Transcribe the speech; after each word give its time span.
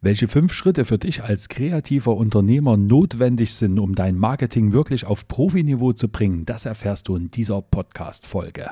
Welche 0.00 0.28
fünf 0.28 0.52
Schritte 0.52 0.84
für 0.84 0.96
dich 0.96 1.24
als 1.24 1.48
kreativer 1.48 2.16
Unternehmer 2.16 2.76
notwendig 2.76 3.54
sind, 3.54 3.80
um 3.80 3.96
dein 3.96 4.16
Marketing 4.16 4.70
wirklich 4.70 5.04
auf 5.04 5.26
Profiniveau 5.26 5.92
zu 5.92 6.08
bringen, 6.08 6.44
das 6.44 6.66
erfährst 6.66 7.08
du 7.08 7.16
in 7.16 7.32
dieser 7.32 7.62
Podcast-Folge. 7.62 8.70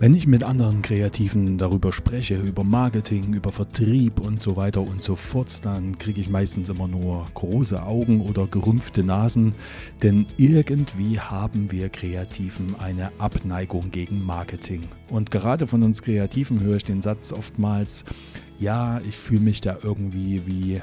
Wenn 0.00 0.14
ich 0.14 0.26
mit 0.26 0.44
anderen 0.44 0.80
Kreativen 0.80 1.58
darüber 1.58 1.92
spreche, 1.92 2.36
über 2.36 2.64
Marketing, 2.64 3.34
über 3.34 3.52
Vertrieb 3.52 4.18
und 4.18 4.40
so 4.40 4.56
weiter 4.56 4.80
und 4.80 5.02
so 5.02 5.14
fort, 5.14 5.62
dann 5.66 5.98
kriege 5.98 6.22
ich 6.22 6.30
meistens 6.30 6.70
immer 6.70 6.88
nur 6.88 7.26
große 7.34 7.82
Augen 7.82 8.22
oder 8.22 8.46
gerümpfte 8.46 9.04
Nasen, 9.04 9.52
denn 10.02 10.24
irgendwie 10.38 11.20
haben 11.20 11.70
wir 11.70 11.90
Kreativen 11.90 12.76
eine 12.80 13.12
Abneigung 13.18 13.90
gegen 13.90 14.24
Marketing. 14.24 14.88
Und 15.10 15.30
gerade 15.30 15.66
von 15.66 15.82
uns 15.82 16.00
Kreativen 16.00 16.60
höre 16.60 16.76
ich 16.76 16.84
den 16.84 17.02
Satz 17.02 17.30
oftmals, 17.30 18.06
ja, 18.58 19.02
ich 19.06 19.18
fühle 19.18 19.42
mich 19.42 19.60
da 19.60 19.76
irgendwie 19.82 20.46
wie 20.46 20.76
äh, 20.76 20.80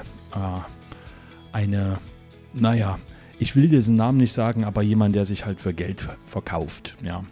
eine, 1.50 1.98
naja, 2.54 3.00
ich 3.40 3.56
will 3.56 3.68
diesen 3.68 3.96
Namen 3.96 4.18
nicht 4.18 4.32
sagen, 4.32 4.62
aber 4.62 4.82
jemand, 4.82 5.16
der 5.16 5.24
sich 5.24 5.44
halt 5.44 5.60
für 5.60 5.74
Geld 5.74 6.08
verkauft, 6.24 6.96
ja. 7.02 7.24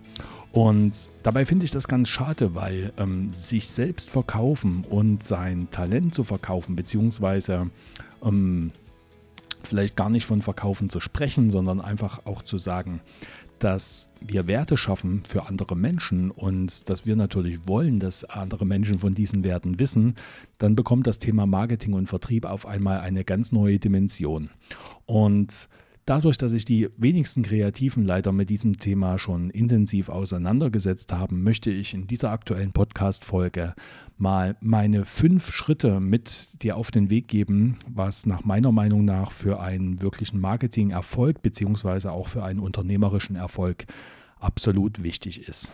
Und 0.57 1.11
dabei 1.23 1.45
finde 1.45 1.67
ich 1.67 1.71
das 1.71 1.87
ganz 1.87 2.09
schade, 2.09 2.55
weil 2.55 2.91
ähm, 2.97 3.31
sich 3.35 3.69
selbst 3.69 4.09
verkaufen 4.09 4.87
und 4.89 5.23
sein 5.23 5.69
Talent 5.71 6.15
zu 6.15 6.25
verkaufen, 6.25 6.77
beziehungsweise 6.77 7.69
ähm, 8.25 8.73
vielleicht 9.63 9.97
gar 9.97 10.09
nicht 10.09 10.25
von 10.25 10.41
Verkaufen 10.41 10.89
zu 10.89 10.99
sprechen, 10.99 11.51
sondern 11.51 11.83
einfach 11.83 12.25
auch 12.25 12.41
zu 12.41 12.57
sagen, 12.57 13.01
dass 13.59 14.09
wir 14.23 14.47
Werte 14.47 14.79
schaffen 14.79 15.25
für 15.29 15.47
andere 15.47 15.77
Menschen 15.77 16.31
und 16.31 16.89
dass 16.89 17.05
wir 17.05 17.17
natürlich 17.17 17.69
wollen, 17.69 18.01
dass 18.01 18.25
andere 18.25 18.65
Menschen 18.65 18.99
von 18.99 19.13
diesen 19.13 19.45
Werten 19.45 19.79
wissen, 19.79 20.15
dann 20.57 20.75
bekommt 20.75 21.07
das 21.07 21.19
Thema 21.19 21.45
Marketing 21.45 21.93
und 21.93 22.07
Vertrieb 22.07 22.47
auf 22.47 22.65
einmal 22.65 23.01
eine 23.01 23.25
ganz 23.25 23.53
neue 23.53 23.79
Dimension. 23.79 24.49
Und 25.05 25.69
Dadurch, 26.07 26.37
dass 26.37 26.53
sich 26.53 26.65
die 26.65 26.89
wenigsten 26.97 27.43
Kreativen 27.43 28.05
leider 28.05 28.31
mit 28.31 28.49
diesem 28.49 28.79
Thema 28.79 29.19
schon 29.19 29.51
intensiv 29.51 30.09
auseinandergesetzt 30.09 31.13
haben, 31.13 31.43
möchte 31.43 31.73
ich 31.73 31.95
in 31.95 32.07
dieser 32.07 32.31
aktuellen 32.31 32.71
Podcast-Folge 32.71 33.75
mal 34.17 34.57
meine 34.61 35.05
fünf 35.05 35.51
Schritte 35.51 35.99
mit 35.99 36.63
dir 36.63 36.77
auf 36.77 36.93
den 36.93 37.11
Weg 37.11 37.27
geben, 37.27 37.77
was 37.89 38.25
nach 38.25 38.45
meiner 38.45 38.71
Meinung 38.71 39.05
nach 39.05 39.33
für 39.33 39.59
einen 39.59 40.01
wirklichen 40.01 40.39
Marketing-Erfolg 40.39 41.43
beziehungsweise 41.43 42.13
auch 42.13 42.29
für 42.29 42.45
einen 42.45 42.61
unternehmerischen 42.61 43.35
Erfolg 43.35 43.87
absolut 44.39 45.03
wichtig 45.03 45.49
ist. 45.49 45.73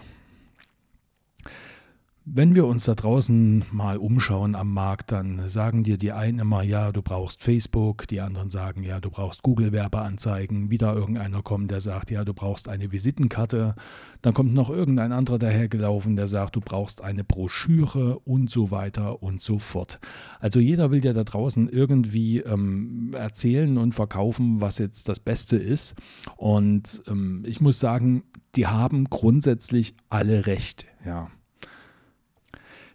Wenn 2.24 2.54
wir 2.54 2.66
uns 2.66 2.84
da 2.84 2.94
draußen 2.94 3.64
mal 3.72 3.96
umschauen 3.96 4.54
am 4.54 4.72
Markt, 4.72 5.10
dann 5.10 5.48
sagen 5.48 5.82
dir 5.82 5.98
die 5.98 6.12
einen 6.12 6.38
immer, 6.38 6.62
ja, 6.62 6.92
du 6.92 7.02
brauchst 7.02 7.42
Facebook, 7.42 8.06
die 8.06 8.20
anderen 8.20 8.48
sagen, 8.48 8.84
ja, 8.84 9.00
du 9.00 9.10
brauchst 9.10 9.42
Google-Werbeanzeigen, 9.42 10.70
wieder 10.70 10.94
irgendeiner 10.94 11.42
kommt, 11.42 11.72
der 11.72 11.80
sagt, 11.80 12.12
ja, 12.12 12.24
du 12.24 12.32
brauchst 12.32 12.68
eine 12.68 12.92
Visitenkarte, 12.92 13.74
dann 14.20 14.34
kommt 14.34 14.54
noch 14.54 14.70
irgendein 14.70 15.10
anderer 15.10 15.40
dahergelaufen, 15.40 16.14
der 16.14 16.28
sagt, 16.28 16.54
du 16.54 16.60
brauchst 16.60 17.02
eine 17.02 17.24
Broschüre 17.24 18.20
und 18.20 18.48
so 18.48 18.70
weiter 18.70 19.20
und 19.20 19.40
so 19.40 19.58
fort. 19.58 19.98
Also 20.38 20.60
jeder 20.60 20.92
will 20.92 21.00
dir 21.00 21.14
da 21.14 21.24
draußen 21.24 21.68
irgendwie 21.68 22.38
ähm, 22.38 23.14
erzählen 23.14 23.76
und 23.78 23.96
verkaufen, 23.96 24.60
was 24.60 24.78
jetzt 24.78 25.08
das 25.08 25.18
Beste 25.18 25.56
ist. 25.56 25.96
Und 26.36 27.02
ähm, 27.08 27.42
ich 27.48 27.60
muss 27.60 27.80
sagen, 27.80 28.22
die 28.54 28.68
haben 28.68 29.06
grundsätzlich 29.10 29.96
alle 30.08 30.46
recht, 30.46 30.86
ja. 31.04 31.28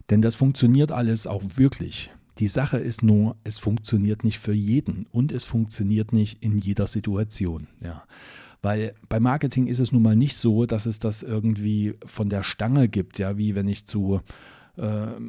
Denn 0.09 0.21
das 0.21 0.35
funktioniert 0.35 0.91
alles 0.91 1.27
auch 1.27 1.43
wirklich. 1.55 2.11
Die 2.39 2.47
Sache 2.47 2.77
ist 2.77 3.03
nur, 3.03 3.35
es 3.43 3.57
funktioniert 3.57 4.23
nicht 4.23 4.39
für 4.39 4.53
jeden 4.53 5.07
und 5.11 5.31
es 5.31 5.43
funktioniert 5.43 6.13
nicht 6.13 6.43
in 6.43 6.57
jeder 6.57 6.87
Situation. 6.87 7.67
Ja. 7.83 8.03
Weil 8.61 8.93
bei 9.09 9.19
Marketing 9.19 9.67
ist 9.67 9.79
es 9.79 9.91
nun 9.91 10.03
mal 10.03 10.15
nicht 10.15 10.37
so, 10.37 10.65
dass 10.65 10.85
es 10.85 10.99
das 10.99 11.23
irgendwie 11.23 11.95
von 12.05 12.29
der 12.29 12.43
Stange 12.43 12.87
gibt, 12.87 13.19
ja, 13.19 13.37
wie 13.37 13.55
wenn 13.55 13.67
ich 13.67 13.85
zu 13.85 14.21
äh, 14.77 14.81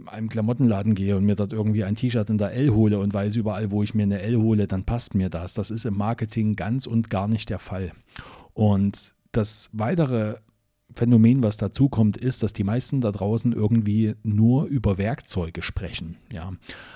einem 0.06 0.28
Klamottenladen 0.28 0.94
gehe 0.94 1.16
und 1.16 1.24
mir 1.24 1.34
dort 1.34 1.52
irgendwie 1.52 1.84
ein 1.84 1.94
T-Shirt 1.94 2.28
in 2.30 2.38
der 2.38 2.52
L 2.52 2.70
hole 2.70 2.98
und 2.98 3.12
weiß 3.12 3.36
überall, 3.36 3.70
wo 3.70 3.82
ich 3.82 3.94
mir 3.94 4.04
eine 4.04 4.20
L 4.20 4.36
hole, 4.38 4.66
dann 4.66 4.84
passt 4.84 5.14
mir 5.14 5.30
das. 5.30 5.54
Das 5.54 5.70
ist 5.70 5.84
im 5.86 5.96
Marketing 5.96 6.56
ganz 6.56 6.86
und 6.86 7.10
gar 7.10 7.28
nicht 7.28 7.50
der 7.50 7.58
Fall. 7.58 7.92
Und 8.54 9.14
das 9.32 9.70
weitere 9.72 10.36
Phänomen, 10.94 11.42
was 11.42 11.58
dazu 11.58 11.88
kommt, 11.88 12.16
ist, 12.16 12.42
dass 12.42 12.52
die 12.52 12.64
meisten 12.64 13.00
da 13.00 13.12
draußen 13.12 13.52
irgendwie 13.52 14.14
nur 14.22 14.64
über 14.64 14.96
Werkzeuge 14.98 15.62
sprechen. 15.62 16.16
Ja. 16.32 16.52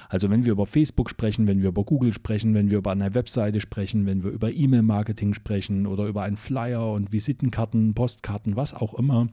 Also 0.08 0.30
wenn 0.30 0.44
wir 0.44 0.53
über 0.53 0.66
Facebook 0.66 1.10
sprechen, 1.10 1.47
wenn 1.47 1.60
wir 1.60 1.69
über 1.69 1.84
Google 1.84 2.12
sprechen, 2.12 2.54
wenn 2.54 2.70
wir 2.70 2.78
über 2.78 2.91
eine 2.91 3.14
Webseite 3.14 3.60
sprechen, 3.60 4.06
wenn 4.06 4.25
wir 4.25 4.31
über 4.31 4.50
E-Mail-Marketing 4.50 5.34
sprechen 5.34 5.86
oder 5.86 6.06
über 6.06 6.22
einen 6.22 6.38
Flyer 6.38 6.91
und 6.92 7.12
Visitenkarten, 7.12 7.94
Postkarten, 7.94 8.56
was 8.56 8.75
auch 8.75 8.94
immer, 8.94 9.28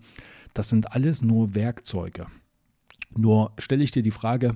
das 0.53 0.69
sind 0.69 0.92
alles 0.92 1.22
nur 1.22 1.56
Werkzeuge. 1.56 2.28
Nur 3.16 3.53
stelle 3.58 3.84
ich 3.84 3.92
dir 3.92 4.03
die 4.03 4.12
Frage, 4.12 4.56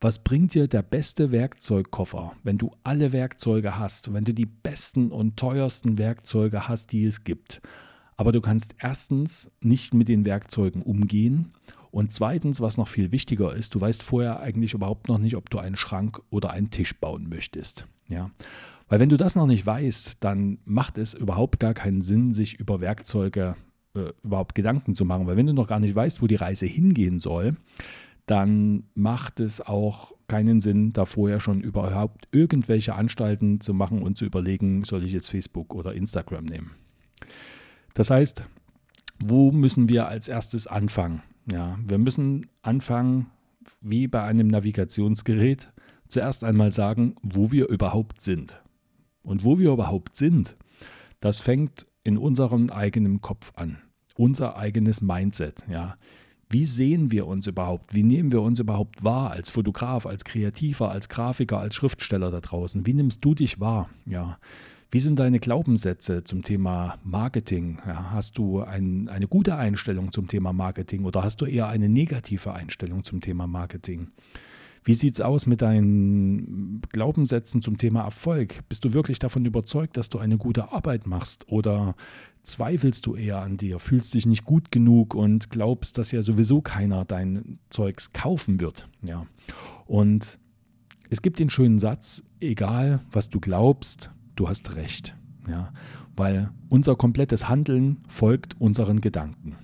was 0.00 0.20
bringt 0.20 0.54
dir 0.54 0.68
der 0.68 0.82
beste 0.82 1.32
Werkzeugkoffer, 1.32 2.32
wenn 2.42 2.56
du 2.56 2.70
alle 2.84 3.12
Werkzeuge 3.12 3.78
hast, 3.78 4.14
wenn 4.14 4.24
du 4.24 4.32
die 4.32 4.46
besten 4.46 5.10
und 5.10 5.36
teuersten 5.36 5.98
Werkzeuge 5.98 6.68
hast, 6.68 6.92
die 6.92 7.04
es 7.04 7.24
gibt? 7.24 7.60
Aber 8.20 8.32
du 8.32 8.42
kannst 8.42 8.74
erstens 8.78 9.50
nicht 9.62 9.94
mit 9.94 10.10
den 10.10 10.26
Werkzeugen 10.26 10.82
umgehen 10.82 11.48
und 11.90 12.12
zweitens, 12.12 12.60
was 12.60 12.76
noch 12.76 12.86
viel 12.86 13.12
wichtiger 13.12 13.56
ist, 13.56 13.74
du 13.74 13.80
weißt 13.80 14.02
vorher 14.02 14.40
eigentlich 14.40 14.74
überhaupt 14.74 15.08
noch 15.08 15.16
nicht, 15.16 15.36
ob 15.36 15.48
du 15.48 15.56
einen 15.56 15.74
Schrank 15.74 16.20
oder 16.28 16.50
einen 16.50 16.68
Tisch 16.68 17.00
bauen 17.00 17.30
möchtest. 17.30 17.86
Ja? 18.08 18.30
Weil 18.90 19.00
wenn 19.00 19.08
du 19.08 19.16
das 19.16 19.36
noch 19.36 19.46
nicht 19.46 19.64
weißt, 19.64 20.18
dann 20.20 20.58
macht 20.66 20.98
es 20.98 21.14
überhaupt 21.14 21.60
gar 21.60 21.72
keinen 21.72 22.02
Sinn, 22.02 22.34
sich 22.34 22.60
über 22.60 22.82
Werkzeuge 22.82 23.56
äh, 23.94 24.12
überhaupt 24.22 24.54
Gedanken 24.54 24.94
zu 24.94 25.06
machen. 25.06 25.26
Weil 25.26 25.38
wenn 25.38 25.46
du 25.46 25.54
noch 25.54 25.68
gar 25.68 25.80
nicht 25.80 25.94
weißt, 25.94 26.20
wo 26.20 26.26
die 26.26 26.36
Reise 26.36 26.66
hingehen 26.66 27.20
soll, 27.20 27.56
dann 28.26 28.84
macht 28.92 29.40
es 29.40 29.62
auch 29.62 30.12
keinen 30.28 30.60
Sinn, 30.60 30.92
da 30.92 31.06
vorher 31.06 31.40
schon 31.40 31.62
überhaupt 31.62 32.28
irgendwelche 32.32 32.96
Anstalten 32.96 33.62
zu 33.62 33.72
machen 33.72 34.02
und 34.02 34.18
zu 34.18 34.26
überlegen, 34.26 34.84
soll 34.84 35.04
ich 35.04 35.12
jetzt 35.12 35.30
Facebook 35.30 35.74
oder 35.74 35.94
Instagram 35.94 36.44
nehmen. 36.44 36.72
Das 37.94 38.10
heißt, 38.10 38.44
wo 39.22 39.52
müssen 39.52 39.88
wir 39.88 40.08
als 40.08 40.28
erstes 40.28 40.66
anfangen? 40.66 41.22
Ja, 41.50 41.78
wir 41.86 41.98
müssen 41.98 42.46
anfangen, 42.62 43.26
wie 43.80 44.06
bei 44.06 44.22
einem 44.22 44.48
Navigationsgerät, 44.48 45.72
zuerst 46.08 46.44
einmal 46.44 46.72
sagen, 46.72 47.14
wo 47.22 47.52
wir 47.52 47.68
überhaupt 47.68 48.20
sind. 48.20 48.60
Und 49.22 49.44
wo 49.44 49.58
wir 49.58 49.72
überhaupt 49.72 50.16
sind, 50.16 50.56
das 51.20 51.40
fängt 51.40 51.86
in 52.02 52.16
unserem 52.16 52.70
eigenen 52.70 53.20
Kopf 53.20 53.52
an. 53.56 53.78
Unser 54.16 54.56
eigenes 54.56 55.00
Mindset, 55.00 55.64
ja. 55.68 55.96
Wie 56.48 56.64
sehen 56.64 57.12
wir 57.12 57.28
uns 57.28 57.46
überhaupt? 57.46 57.94
Wie 57.94 58.02
nehmen 58.02 58.32
wir 58.32 58.42
uns 58.42 58.58
überhaupt 58.58 59.04
wahr 59.04 59.30
als 59.30 59.50
Fotograf, 59.50 60.04
als 60.04 60.24
Kreativer, 60.24 60.90
als 60.90 61.08
Grafiker, 61.08 61.58
als 61.60 61.76
Schriftsteller 61.76 62.32
da 62.32 62.40
draußen? 62.40 62.86
Wie 62.86 62.94
nimmst 62.94 63.24
du 63.24 63.34
dich 63.34 63.60
wahr? 63.60 63.88
Ja. 64.04 64.38
Wie 64.92 64.98
sind 64.98 65.20
deine 65.20 65.38
Glaubenssätze 65.38 66.24
zum 66.24 66.42
Thema 66.42 66.98
Marketing? 67.04 67.78
Ja, 67.86 68.10
hast 68.10 68.38
du 68.38 68.60
ein, 68.60 69.08
eine 69.08 69.28
gute 69.28 69.54
Einstellung 69.54 70.10
zum 70.10 70.26
Thema 70.26 70.52
Marketing 70.52 71.04
oder 71.04 71.22
hast 71.22 71.40
du 71.40 71.46
eher 71.46 71.68
eine 71.68 71.88
negative 71.88 72.52
Einstellung 72.54 73.04
zum 73.04 73.20
Thema 73.20 73.46
Marketing? 73.46 74.08
Wie 74.82 74.94
sieht 74.94 75.14
es 75.14 75.20
aus 75.20 75.46
mit 75.46 75.62
deinen 75.62 76.80
Glaubenssätzen 76.90 77.62
zum 77.62 77.76
Thema 77.76 78.02
Erfolg? 78.02 78.68
Bist 78.68 78.84
du 78.84 78.92
wirklich 78.92 79.20
davon 79.20 79.44
überzeugt, 79.44 79.96
dass 79.96 80.08
du 80.08 80.18
eine 80.18 80.38
gute 80.38 80.72
Arbeit 80.72 81.06
machst? 81.06 81.46
Oder 81.48 81.94
zweifelst 82.42 83.06
du 83.06 83.14
eher 83.14 83.42
an 83.42 83.58
dir, 83.58 83.78
fühlst 83.78 84.14
dich 84.14 84.26
nicht 84.26 84.44
gut 84.44 84.72
genug 84.72 85.14
und 85.14 85.50
glaubst, 85.50 85.98
dass 85.98 86.10
ja 86.10 86.22
sowieso 86.22 86.62
keiner 86.62 87.04
dein 87.04 87.60
Zeugs 87.68 88.12
kaufen 88.12 88.58
wird? 88.60 88.88
Ja. 89.02 89.24
Und 89.86 90.40
es 91.10 91.22
gibt 91.22 91.38
den 91.38 91.50
schönen 91.50 91.78
Satz, 91.78 92.24
egal 92.40 93.00
was 93.12 93.30
du 93.30 93.38
glaubst, 93.38 94.10
du 94.40 94.48
hast 94.48 94.76
recht. 94.76 95.14
Ja, 95.48 95.72
weil 96.16 96.50
unser 96.68 96.96
komplettes 96.96 97.48
Handeln 97.48 97.98
folgt 98.08 98.60
unseren 98.60 99.00
Gedanken. 99.00 99.56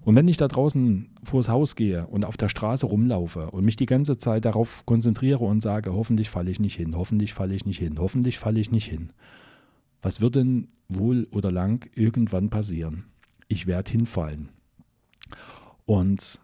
Und 0.00 0.16
wenn 0.16 0.28
ich 0.28 0.36
da 0.36 0.48
draußen 0.48 1.10
vors 1.22 1.48
Haus 1.48 1.76
gehe 1.76 2.06
und 2.06 2.24
auf 2.24 2.36
der 2.36 2.48
Straße 2.48 2.86
rumlaufe 2.86 3.50
und 3.50 3.64
mich 3.64 3.76
die 3.76 3.86
ganze 3.86 4.16
Zeit 4.16 4.44
darauf 4.44 4.86
konzentriere 4.86 5.44
und 5.44 5.60
sage, 5.60 5.92
hoffentlich 5.92 6.30
falle 6.30 6.50
ich 6.50 6.60
nicht 6.60 6.76
hin, 6.76 6.96
hoffentlich 6.96 7.34
falle 7.34 7.54
ich 7.54 7.66
nicht 7.66 7.78
hin, 7.78 7.98
hoffentlich 7.98 8.38
falle 8.38 8.60
ich 8.60 8.70
nicht 8.70 8.86
hin, 8.86 9.12
was 10.00 10.20
wird 10.20 10.36
denn 10.36 10.68
wohl 10.88 11.26
oder 11.30 11.52
lang 11.52 11.90
irgendwann 11.94 12.48
passieren? 12.48 13.04
Ich 13.48 13.66
werde 13.66 13.90
hinfallen. 13.90 14.48
Und 15.84 16.40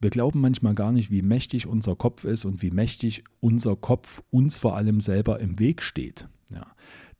wir 0.00 0.10
glauben 0.10 0.40
manchmal 0.40 0.74
gar 0.74 0.92
nicht, 0.92 1.10
wie 1.10 1.22
mächtig 1.22 1.66
unser 1.66 1.96
Kopf 1.96 2.24
ist 2.24 2.44
und 2.44 2.62
wie 2.62 2.70
mächtig 2.70 3.24
unser 3.40 3.76
Kopf 3.76 4.22
uns 4.30 4.56
vor 4.56 4.76
allem 4.76 5.00
selber 5.00 5.40
im 5.40 5.58
Weg 5.58 5.82
steht. 5.82 6.28
Ja. 6.52 6.66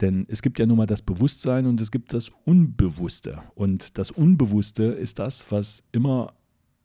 Denn 0.00 0.26
es 0.28 0.42
gibt 0.42 0.58
ja 0.58 0.66
nun 0.66 0.76
mal 0.78 0.86
das 0.86 1.02
Bewusstsein 1.02 1.66
und 1.66 1.80
es 1.80 1.90
gibt 1.90 2.14
das 2.14 2.30
Unbewusste. 2.44 3.42
Und 3.54 3.98
das 3.98 4.10
Unbewusste 4.10 4.84
ist 4.84 5.19
das, 5.19 5.50
was 5.50 5.82
immer 5.90 6.34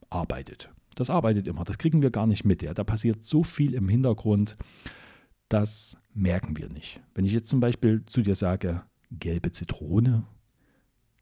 arbeitet. 0.09 0.71
Das 0.95 1.09
arbeitet 1.09 1.47
immer. 1.47 1.63
Das 1.63 1.77
kriegen 1.77 2.01
wir 2.01 2.11
gar 2.11 2.27
nicht 2.27 2.43
mit. 2.43 2.63
Ja. 2.63 2.73
Da 2.73 2.83
passiert 2.83 3.23
so 3.23 3.43
viel 3.43 3.73
im 3.75 3.87
Hintergrund, 3.87 4.55
das 5.49 5.97
merken 6.13 6.57
wir 6.57 6.69
nicht. 6.69 7.01
Wenn 7.13 7.25
ich 7.25 7.33
jetzt 7.33 7.49
zum 7.49 7.59
Beispiel 7.59 8.03
zu 8.05 8.21
dir 8.21 8.35
sage, 8.35 8.81
gelbe 9.11 9.51
Zitrone, 9.51 10.25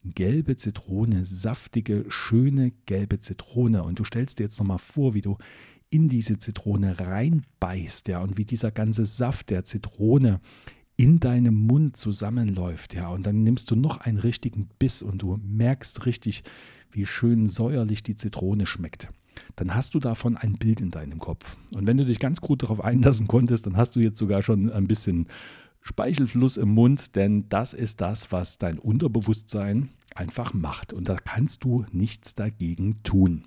gelbe 0.04 0.56
Zitrone, 0.56 1.26
saftige, 1.26 2.06
schöne 2.10 2.72
gelbe 2.86 3.20
Zitrone. 3.20 3.84
Und 3.84 4.00
du 4.00 4.04
stellst 4.04 4.40
dir 4.40 4.44
jetzt 4.44 4.60
nochmal 4.60 4.80
vor, 4.80 5.14
wie 5.14 5.22
du 5.22 5.38
in 5.90 6.08
diese 6.08 6.40
Zitrone 6.40 7.00
reinbeißt, 7.00 8.08
ja, 8.08 8.22
und 8.22 8.38
wie 8.38 8.46
dieser 8.46 8.72
ganze 8.72 9.06
Saft 9.06 9.50
der 9.50 9.66
Zitrone 9.66 10.40
in 10.96 11.20
deinem 11.20 11.56
Mund 11.56 11.98
zusammenläuft, 11.98 12.94
ja, 12.94 13.10
und 13.10 13.26
dann 13.26 13.44
nimmst 13.44 13.70
du 13.72 13.76
noch 13.76 14.00
einen 14.00 14.18
richtigen 14.18 14.70
Biss 14.80 15.02
und 15.02 15.22
du 15.22 15.40
merkst 15.44 16.06
richtig, 16.06 16.44
wie 16.92 17.06
schön 17.06 17.50
säuerlich 17.50 18.04
die 18.04 18.16
Zitrone 18.16 18.66
schmeckt. 18.66 19.10
Dann 19.56 19.76
hast 19.76 19.94
du 19.94 20.00
davon 20.00 20.38
ein 20.38 20.54
Bild 20.54 20.82
in 20.82 20.92
deinem 20.92 21.20
Kopf. 21.20 21.58
Und 21.74 21.88
wenn 21.88 21.98
du 21.98 22.06
dich 22.06 22.20
ganz 22.20 22.42
gut 22.42 22.64
darauf 22.64 22.84
einlassen 22.84 23.28
konntest, 23.28 23.66
dann 23.66 23.78
hast 23.78 23.96
du 23.96 24.00
jetzt 24.00 24.18
sogar 24.18 24.44
schon 24.44 24.72
ein 24.72 24.88
bisschen 24.88 25.28
Speichelfluss 25.82 26.58
im 26.58 26.70
Mund, 26.70 27.16
denn 27.16 27.50
das 27.50 27.74
ist 27.74 28.02
das, 28.02 28.32
was 28.32 28.58
dein 28.58 28.78
Unterbewusstsein 28.78 29.90
einfach 30.16 30.54
macht. 30.54 30.94
Und 30.94 31.10
da 31.10 31.16
kannst 31.16 31.64
du 31.64 31.86
nichts 31.92 32.36
dagegen 32.36 33.02
tun. 33.04 33.46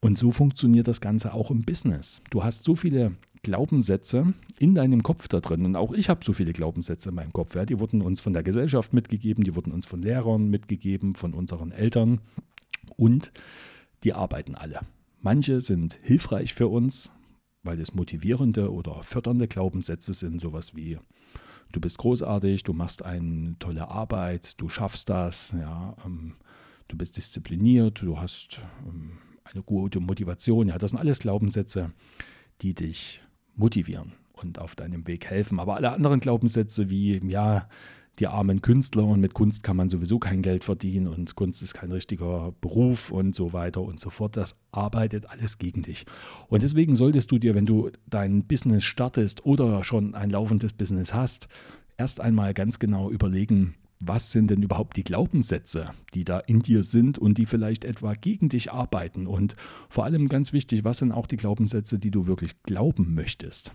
Und 0.00 0.18
so 0.18 0.30
funktioniert 0.30 0.88
das 0.88 1.00
Ganze 1.00 1.34
auch 1.34 1.50
im 1.50 1.62
Business. 1.62 2.22
Du 2.30 2.44
hast 2.44 2.64
so 2.64 2.74
viele 2.74 3.16
Glaubenssätze 3.42 4.34
in 4.58 4.74
deinem 4.74 5.02
Kopf 5.02 5.28
da 5.28 5.40
drin. 5.40 5.64
Und 5.64 5.76
auch 5.76 5.92
ich 5.92 6.08
habe 6.08 6.24
so 6.24 6.32
viele 6.32 6.52
Glaubenssätze 6.52 7.10
in 7.10 7.14
meinem 7.14 7.32
Kopf. 7.32 7.54
Ja. 7.54 7.64
Die 7.64 7.78
wurden 7.78 8.02
uns 8.02 8.20
von 8.20 8.32
der 8.32 8.42
Gesellschaft 8.42 8.92
mitgegeben, 8.92 9.44
die 9.44 9.54
wurden 9.54 9.72
uns 9.72 9.86
von 9.86 10.02
Lehrern 10.02 10.48
mitgegeben, 10.48 11.14
von 11.14 11.34
unseren 11.34 11.72
Eltern. 11.72 12.20
Und 12.96 13.32
die 14.04 14.12
arbeiten 14.12 14.54
alle. 14.54 14.80
Manche 15.22 15.60
sind 15.60 15.98
hilfreich 16.02 16.54
für 16.54 16.68
uns, 16.68 17.10
weil 17.66 17.80
es 17.80 17.94
motivierende 17.94 18.72
oder 18.72 19.02
fördernde 19.02 19.48
Glaubenssätze 19.48 20.14
sind, 20.14 20.40
sowas 20.40 20.74
wie 20.74 20.98
du 21.72 21.80
bist 21.80 21.98
großartig, 21.98 22.62
du 22.62 22.72
machst 22.72 23.04
eine 23.04 23.58
tolle 23.58 23.90
Arbeit, 23.90 24.60
du 24.60 24.68
schaffst 24.68 25.08
das, 25.08 25.52
ja, 25.58 25.96
ähm, 26.04 26.34
du 26.88 26.96
bist 26.96 27.16
diszipliniert, 27.16 28.02
du 28.02 28.18
hast 28.18 28.60
ähm, 28.86 29.18
eine 29.44 29.62
gute 29.62 30.00
Motivation. 30.00 30.68
Ja, 30.68 30.78
das 30.78 30.90
sind 30.90 31.00
alles 31.00 31.18
Glaubenssätze, 31.18 31.92
die 32.62 32.74
dich 32.74 33.22
motivieren 33.54 34.12
und 34.32 34.58
auf 34.58 34.74
deinem 34.74 35.06
Weg 35.06 35.26
helfen. 35.26 35.60
Aber 35.60 35.76
alle 35.76 35.92
anderen 35.92 36.20
Glaubenssätze 36.20 36.90
wie, 36.90 37.20
ja, 37.28 37.68
die 38.18 38.26
armen 38.26 38.62
Künstler 38.62 39.04
und 39.04 39.20
mit 39.20 39.34
Kunst 39.34 39.62
kann 39.62 39.76
man 39.76 39.90
sowieso 39.90 40.18
kein 40.18 40.42
Geld 40.42 40.64
verdienen 40.64 41.06
und 41.06 41.34
Kunst 41.34 41.62
ist 41.62 41.74
kein 41.74 41.92
richtiger 41.92 42.52
Beruf 42.60 43.10
und 43.10 43.34
so 43.34 43.52
weiter 43.52 43.82
und 43.82 44.00
so 44.00 44.10
fort. 44.10 44.36
Das 44.36 44.56
arbeitet 44.72 45.28
alles 45.28 45.58
gegen 45.58 45.82
dich. 45.82 46.06
Und 46.48 46.62
deswegen 46.62 46.94
solltest 46.94 47.30
du 47.30 47.38
dir, 47.38 47.54
wenn 47.54 47.66
du 47.66 47.90
dein 48.06 48.44
Business 48.44 48.84
startest 48.84 49.44
oder 49.44 49.84
schon 49.84 50.14
ein 50.14 50.30
laufendes 50.30 50.72
Business 50.72 51.12
hast, 51.12 51.48
erst 51.98 52.20
einmal 52.20 52.54
ganz 52.54 52.78
genau 52.78 53.10
überlegen, 53.10 53.74
was 54.00 54.30
sind 54.30 54.50
denn 54.50 54.62
überhaupt 54.62 54.96
die 54.96 55.04
Glaubenssätze, 55.04 55.90
die 56.12 56.24
da 56.24 56.38
in 56.38 56.60
dir 56.60 56.82
sind 56.82 57.18
und 57.18 57.38
die 57.38 57.46
vielleicht 57.46 57.84
etwa 57.84 58.12
gegen 58.14 58.48
dich 58.48 58.72
arbeiten? 58.72 59.26
Und 59.26 59.56
vor 59.88 60.04
allem 60.04 60.28
ganz 60.28 60.52
wichtig, 60.52 60.84
was 60.84 60.98
sind 60.98 61.12
auch 61.12 61.26
die 61.26 61.36
Glaubenssätze, 61.36 61.98
die 61.98 62.10
du 62.10 62.26
wirklich 62.26 62.62
glauben 62.62 63.14
möchtest? 63.14 63.72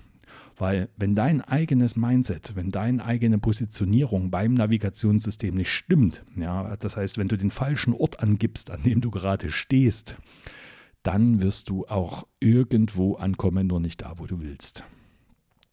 Weil 0.62 0.90
wenn 0.96 1.16
dein 1.16 1.42
eigenes 1.42 1.96
Mindset, 1.96 2.56
wenn 2.56 2.70
deine 2.70 3.04
eigene 3.04 3.40
Positionierung 3.40 4.30
beim 4.30 4.54
Navigationssystem 4.54 5.56
nicht 5.56 5.72
stimmt, 5.72 6.24
ja, 6.36 6.78
das 6.78 6.98
heißt, 6.98 7.18
wenn 7.18 7.28
du 7.28 7.36
den 7.36 7.50
falschen 7.50 7.96
Ort 7.96 8.20
angibst, 8.20 8.70
an 8.70 8.84
dem 8.84 9.02
du 9.02 9.10
gerade 9.10 9.50
stehst, 9.50 10.18
dann 11.02 11.42
wirst 11.42 11.70
du 11.70 11.88
auch 11.88 12.28
irgendwo 12.40 13.16
ankommen, 13.16 13.66
nur 13.66 13.80
nicht 13.80 14.04
da, 14.04 14.20
wo 14.20 14.28
du 14.28 14.40
willst. 14.40 14.84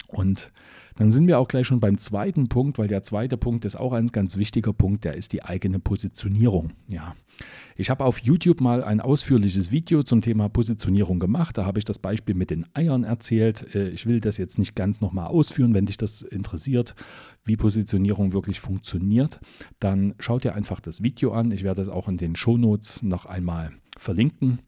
Und 0.08 0.52
dann 0.96 1.12
sind 1.12 1.28
wir 1.28 1.38
auch 1.38 1.48
gleich 1.48 1.66
schon 1.66 1.80
beim 1.80 1.98
zweiten 1.98 2.48
Punkt, 2.48 2.78
weil 2.78 2.88
der 2.88 3.02
zweite 3.02 3.36
Punkt 3.36 3.64
ist 3.64 3.76
auch 3.76 3.92
ein 3.92 4.08
ganz 4.08 4.36
wichtiger 4.36 4.72
Punkt, 4.72 5.04
der 5.04 5.14
ist 5.14 5.32
die 5.32 5.44
eigene 5.44 5.78
Positionierung. 5.78 6.72
Ja. 6.88 7.14
Ich 7.76 7.90
habe 7.90 8.04
auf 8.04 8.18
YouTube 8.18 8.60
mal 8.60 8.82
ein 8.82 9.00
ausführliches 9.00 9.70
Video 9.70 10.02
zum 10.02 10.22
Thema 10.22 10.48
Positionierung 10.48 11.20
gemacht. 11.20 11.56
Da 11.56 11.66
habe 11.66 11.78
ich 11.78 11.84
das 11.84 12.00
Beispiel 12.00 12.34
mit 12.34 12.50
den 12.50 12.66
Eiern 12.74 13.04
erzählt. 13.04 13.74
Äh, 13.74 13.90
ich 13.90 14.06
will 14.06 14.20
das 14.20 14.38
jetzt 14.38 14.58
nicht 14.58 14.74
ganz 14.74 15.00
nochmal 15.00 15.28
ausführen. 15.28 15.74
Wenn 15.74 15.86
dich 15.86 15.98
das 15.98 16.22
interessiert, 16.22 16.96
wie 17.44 17.56
Positionierung 17.56 18.32
wirklich 18.32 18.58
funktioniert, 18.58 19.38
dann 19.78 20.14
schau 20.18 20.40
dir 20.40 20.54
einfach 20.54 20.80
das 20.80 21.02
Video 21.02 21.32
an. 21.32 21.52
Ich 21.52 21.62
werde 21.62 21.82
das 21.82 21.88
auch 21.88 22.08
in 22.08 22.16
den 22.16 22.34
Shownotes 22.34 23.02
noch 23.04 23.26
einmal 23.26 23.70
verlinken. 23.96 24.58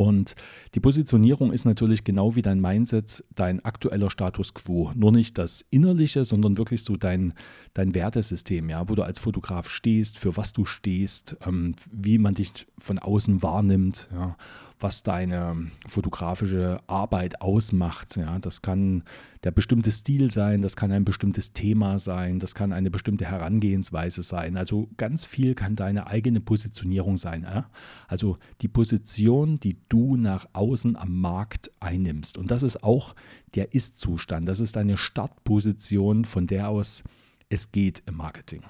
Und 0.00 0.34
die 0.74 0.80
Positionierung 0.80 1.52
ist 1.52 1.66
natürlich 1.66 2.04
genau 2.04 2.34
wie 2.34 2.40
dein 2.40 2.58
Mindset 2.58 3.22
dein 3.34 3.62
aktueller 3.62 4.08
Status 4.08 4.54
quo. 4.54 4.92
Nur 4.94 5.12
nicht 5.12 5.36
das 5.36 5.62
Innerliche, 5.68 6.24
sondern 6.24 6.56
wirklich 6.56 6.84
so 6.84 6.96
dein, 6.96 7.34
dein 7.74 7.94
Wertesystem, 7.94 8.70
ja, 8.70 8.88
wo 8.88 8.94
du 8.94 9.02
als 9.02 9.18
Fotograf 9.18 9.68
stehst, 9.68 10.16
für 10.16 10.38
was 10.38 10.54
du 10.54 10.64
stehst, 10.64 11.36
ähm, 11.46 11.74
wie 11.92 12.16
man 12.16 12.32
dich 12.32 12.66
von 12.78 12.98
außen 12.98 13.42
wahrnimmt, 13.42 14.08
ja, 14.10 14.38
was 14.80 15.02
deine 15.02 15.70
fotografische 15.86 16.80
Arbeit 16.86 17.40
ausmacht. 17.40 18.16
Ja, 18.16 18.38
das 18.38 18.62
kann 18.62 19.04
der 19.44 19.50
bestimmte 19.50 19.92
Stil 19.92 20.30
sein, 20.30 20.62
das 20.62 20.76
kann 20.76 20.92
ein 20.92 21.04
bestimmtes 21.04 21.52
Thema 21.52 21.98
sein, 21.98 22.38
das 22.38 22.54
kann 22.54 22.72
eine 22.72 22.90
bestimmte 22.90 23.24
Herangehensweise 23.24 24.22
sein. 24.22 24.56
Also 24.56 24.88
ganz 24.96 25.24
viel 25.24 25.54
kann 25.54 25.76
deine 25.76 26.06
eigene 26.06 26.40
Positionierung 26.40 27.16
sein. 27.16 27.42
Ja? 27.42 27.70
Also 28.08 28.38
die 28.60 28.68
Position, 28.68 29.60
die 29.60 29.78
du 29.88 30.16
nach 30.16 30.46
außen 30.52 30.96
am 30.96 31.20
Markt 31.20 31.70
einnimmst. 31.80 32.36
Und 32.36 32.50
das 32.50 32.62
ist 32.62 32.82
auch 32.82 33.14
der 33.54 33.74
Ist-Zustand. 33.74 34.48
Das 34.48 34.60
ist 34.60 34.76
deine 34.76 34.96
Startposition, 34.96 36.24
von 36.24 36.46
der 36.46 36.68
aus 36.68 37.02
es 37.50 37.72
geht 37.72 38.02
im 38.06 38.14
Marketing. 38.16 38.62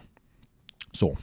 So. 0.92 1.16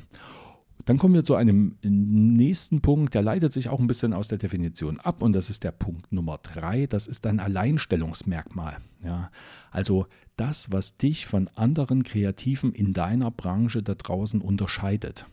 Dann 0.87 0.97
kommen 0.97 1.15
wir 1.15 1.25
zu 1.25 1.35
einem 1.35 1.75
nächsten 1.83 2.79
Punkt, 2.79 3.13
der 3.13 3.21
leitet 3.21 3.51
sich 3.51 3.67
auch 3.67 3.81
ein 3.81 3.87
bisschen 3.87 4.13
aus 4.13 4.29
der 4.29 4.37
Definition 4.37 5.01
ab 5.01 5.21
und 5.21 5.33
das 5.33 5.49
ist 5.49 5.65
der 5.65 5.73
Punkt 5.73 6.13
Nummer 6.13 6.37
drei. 6.37 6.87
Das 6.87 7.07
ist 7.07 7.27
ein 7.27 7.41
Alleinstellungsmerkmal. 7.41 8.77
Ja, 9.03 9.29
also 9.69 10.07
das, 10.37 10.71
was 10.71 10.95
dich 10.95 11.25
von 11.27 11.49
anderen 11.55 12.03
Kreativen 12.03 12.71
in 12.71 12.93
deiner 12.93 13.31
Branche 13.31 13.83
da 13.83 13.95
draußen 13.95 14.39
unterscheidet. 14.39 15.25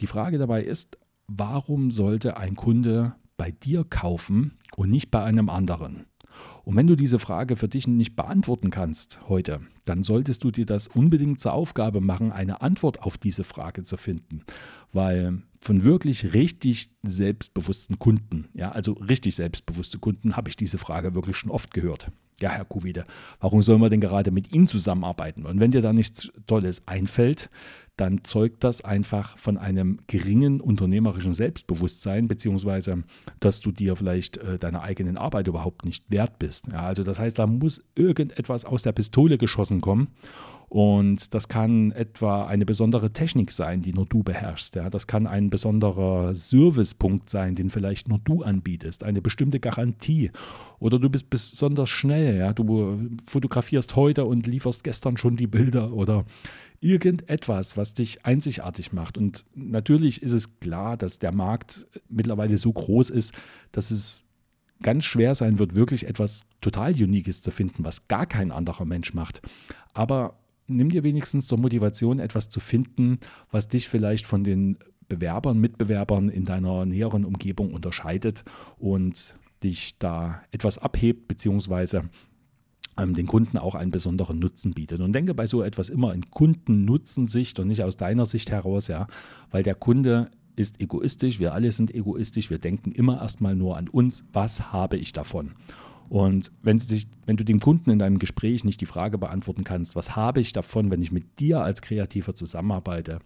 Die 0.00 0.08
Frage 0.08 0.36
dabei 0.36 0.64
ist, 0.64 0.98
warum 1.28 1.92
sollte 1.92 2.36
ein 2.36 2.56
Kunde 2.56 3.14
bei 3.36 3.52
dir 3.52 3.84
kaufen 3.84 4.58
und 4.74 4.90
nicht 4.90 5.12
bei 5.12 5.22
einem 5.22 5.48
anderen? 5.48 6.06
Und 6.64 6.76
wenn 6.76 6.86
du 6.86 6.96
diese 6.96 7.18
Frage 7.18 7.56
für 7.56 7.68
dich 7.68 7.86
nicht 7.86 8.16
beantworten 8.16 8.70
kannst 8.70 9.20
heute, 9.28 9.60
dann 9.84 10.02
solltest 10.02 10.44
du 10.44 10.50
dir 10.50 10.66
das 10.66 10.88
unbedingt 10.88 11.40
zur 11.40 11.52
Aufgabe 11.52 12.00
machen, 12.00 12.32
eine 12.32 12.60
Antwort 12.60 13.02
auf 13.02 13.18
diese 13.18 13.44
Frage 13.44 13.82
zu 13.82 13.96
finden. 13.96 14.42
Weil 14.92 15.42
von 15.60 15.84
wirklich 15.84 16.34
richtig 16.34 16.90
selbstbewussten 17.02 17.98
Kunden, 17.98 18.48
ja, 18.54 18.72
also 18.72 18.92
richtig 18.92 19.34
selbstbewusste 19.36 19.98
Kunden, 19.98 20.36
habe 20.36 20.48
ich 20.48 20.56
diese 20.56 20.78
Frage 20.78 21.14
wirklich 21.14 21.36
schon 21.36 21.50
oft 21.50 21.72
gehört. 21.72 22.10
Ja, 22.40 22.50
Herr 22.50 22.66
Kuwide, 22.66 23.04
warum 23.40 23.62
sollen 23.62 23.80
wir 23.80 23.88
denn 23.88 24.02
gerade 24.02 24.30
mit 24.30 24.52
Ihnen 24.52 24.66
zusammenarbeiten? 24.66 25.46
Und 25.46 25.58
wenn 25.58 25.70
dir 25.70 25.80
da 25.80 25.94
nichts 25.94 26.30
Tolles 26.46 26.82
einfällt, 26.86 27.48
dann 27.96 28.24
zeugt 28.24 28.62
das 28.62 28.84
einfach 28.84 29.38
von 29.38 29.56
einem 29.56 29.98
geringen 30.06 30.60
unternehmerischen 30.60 31.32
Selbstbewusstsein, 31.32 32.28
beziehungsweise 32.28 33.04
dass 33.40 33.60
du 33.60 33.72
dir 33.72 33.96
vielleicht 33.96 34.36
äh, 34.36 34.58
deiner 34.58 34.82
eigenen 34.82 35.16
Arbeit 35.16 35.46
überhaupt 35.46 35.86
nicht 35.86 36.04
wert 36.10 36.38
bist. 36.38 36.66
Ja, 36.70 36.80
also 36.80 37.04
das 37.04 37.18
heißt, 37.18 37.38
da 37.38 37.46
muss 37.46 37.82
irgendetwas 37.94 38.66
aus 38.66 38.82
der 38.82 38.92
Pistole 38.92 39.38
geschossen 39.38 39.80
kommen. 39.80 40.08
Und 40.68 41.32
das 41.32 41.48
kann 41.48 41.92
etwa 41.92 42.46
eine 42.46 42.66
besondere 42.66 43.12
Technik 43.12 43.52
sein, 43.52 43.82
die 43.82 43.92
nur 43.92 44.06
du 44.06 44.22
beherrschst. 44.22 44.74
Ja. 44.74 44.90
Das 44.90 45.06
kann 45.06 45.26
ein 45.26 45.48
besonderer 45.48 46.34
Servicepunkt 46.34 47.30
sein, 47.30 47.54
den 47.54 47.70
vielleicht 47.70 48.08
nur 48.08 48.18
du 48.18 48.42
anbietest, 48.42 49.04
eine 49.04 49.22
bestimmte 49.22 49.60
Garantie. 49.60 50.30
Oder 50.80 50.98
du 50.98 51.08
bist 51.08 51.30
besonders 51.30 51.88
schnell. 51.88 52.38
Ja. 52.38 52.52
Du 52.52 52.98
fotografierst 53.26 53.94
heute 53.94 54.24
und 54.24 54.46
lieferst 54.46 54.82
gestern 54.82 55.16
schon 55.16 55.36
die 55.36 55.46
Bilder 55.46 55.92
oder 55.92 56.24
irgendetwas, 56.80 57.76
was 57.76 57.94
dich 57.94 58.24
einzigartig 58.24 58.92
macht. 58.92 59.16
Und 59.16 59.46
natürlich 59.54 60.22
ist 60.22 60.32
es 60.32 60.58
klar, 60.58 60.96
dass 60.96 61.18
der 61.18 61.32
Markt 61.32 61.86
mittlerweile 62.08 62.58
so 62.58 62.72
groß 62.72 63.10
ist, 63.10 63.32
dass 63.72 63.90
es 63.90 64.24
ganz 64.82 65.04
schwer 65.04 65.34
sein 65.34 65.58
wird, 65.58 65.74
wirklich 65.74 66.06
etwas 66.06 66.42
total 66.60 66.92
Uniques 66.92 67.40
zu 67.40 67.50
finden, 67.50 67.84
was 67.84 68.08
gar 68.08 68.26
kein 68.26 68.52
anderer 68.52 68.84
Mensch 68.84 69.14
macht. 69.14 69.40
Aber 69.94 70.38
nimm 70.66 70.90
dir 70.90 71.04
wenigstens 71.04 71.46
zur 71.46 71.58
Motivation 71.58 72.18
etwas 72.18 72.48
zu 72.48 72.60
finden, 72.60 73.18
was 73.50 73.68
dich 73.68 73.88
vielleicht 73.88 74.26
von 74.26 74.44
den 74.44 74.78
Bewerbern, 75.08 75.58
Mitbewerbern 75.58 76.28
in 76.28 76.44
deiner 76.44 76.84
näheren 76.84 77.24
Umgebung 77.24 77.72
unterscheidet 77.72 78.44
und 78.78 79.36
dich 79.62 79.98
da 79.98 80.42
etwas 80.50 80.78
abhebt, 80.78 81.28
beziehungsweise 81.28 82.08
ähm, 82.98 83.14
den 83.14 83.26
Kunden 83.26 83.58
auch 83.58 83.74
einen 83.74 83.90
besonderen 83.90 84.38
Nutzen 84.38 84.72
bietet. 84.72 85.00
Und 85.00 85.12
denke 85.12 85.34
bei 85.34 85.46
so 85.46 85.62
etwas 85.62 85.88
immer 85.88 86.12
in 86.14 86.30
Kundennutzensicht 86.30 87.58
und 87.58 87.68
nicht 87.68 87.82
aus 87.82 87.96
deiner 87.96 88.26
Sicht 88.26 88.50
heraus, 88.50 88.88
ja, 88.88 89.06
weil 89.50 89.62
der 89.62 89.74
Kunde 89.74 90.30
ist 90.56 90.80
egoistisch, 90.80 91.38
wir 91.38 91.52
alle 91.52 91.70
sind 91.72 91.94
egoistisch, 91.94 92.50
wir 92.50 92.58
denken 92.58 92.92
immer 92.92 93.20
erstmal 93.20 93.54
nur 93.54 93.76
an 93.76 93.88
uns, 93.88 94.24
was 94.32 94.72
habe 94.72 94.96
ich 94.96 95.12
davon? 95.12 95.52
Und 96.08 96.52
wenn, 96.62 96.78
sich, 96.78 97.06
wenn 97.26 97.36
du 97.36 97.44
dem 97.44 97.60
Kunden 97.60 97.90
in 97.90 97.98
deinem 97.98 98.18
Gespräch 98.18 98.64
nicht 98.64 98.80
die 98.80 98.86
Frage 98.86 99.18
beantworten 99.18 99.64
kannst, 99.64 99.96
was 99.96 100.16
habe 100.16 100.40
ich 100.40 100.52
davon, 100.52 100.90
wenn 100.90 101.02
ich 101.02 101.12
mit 101.12 101.40
dir 101.40 101.62
als 101.62 101.82
Kreativer 101.82 102.34
zusammenarbeite, 102.34 103.18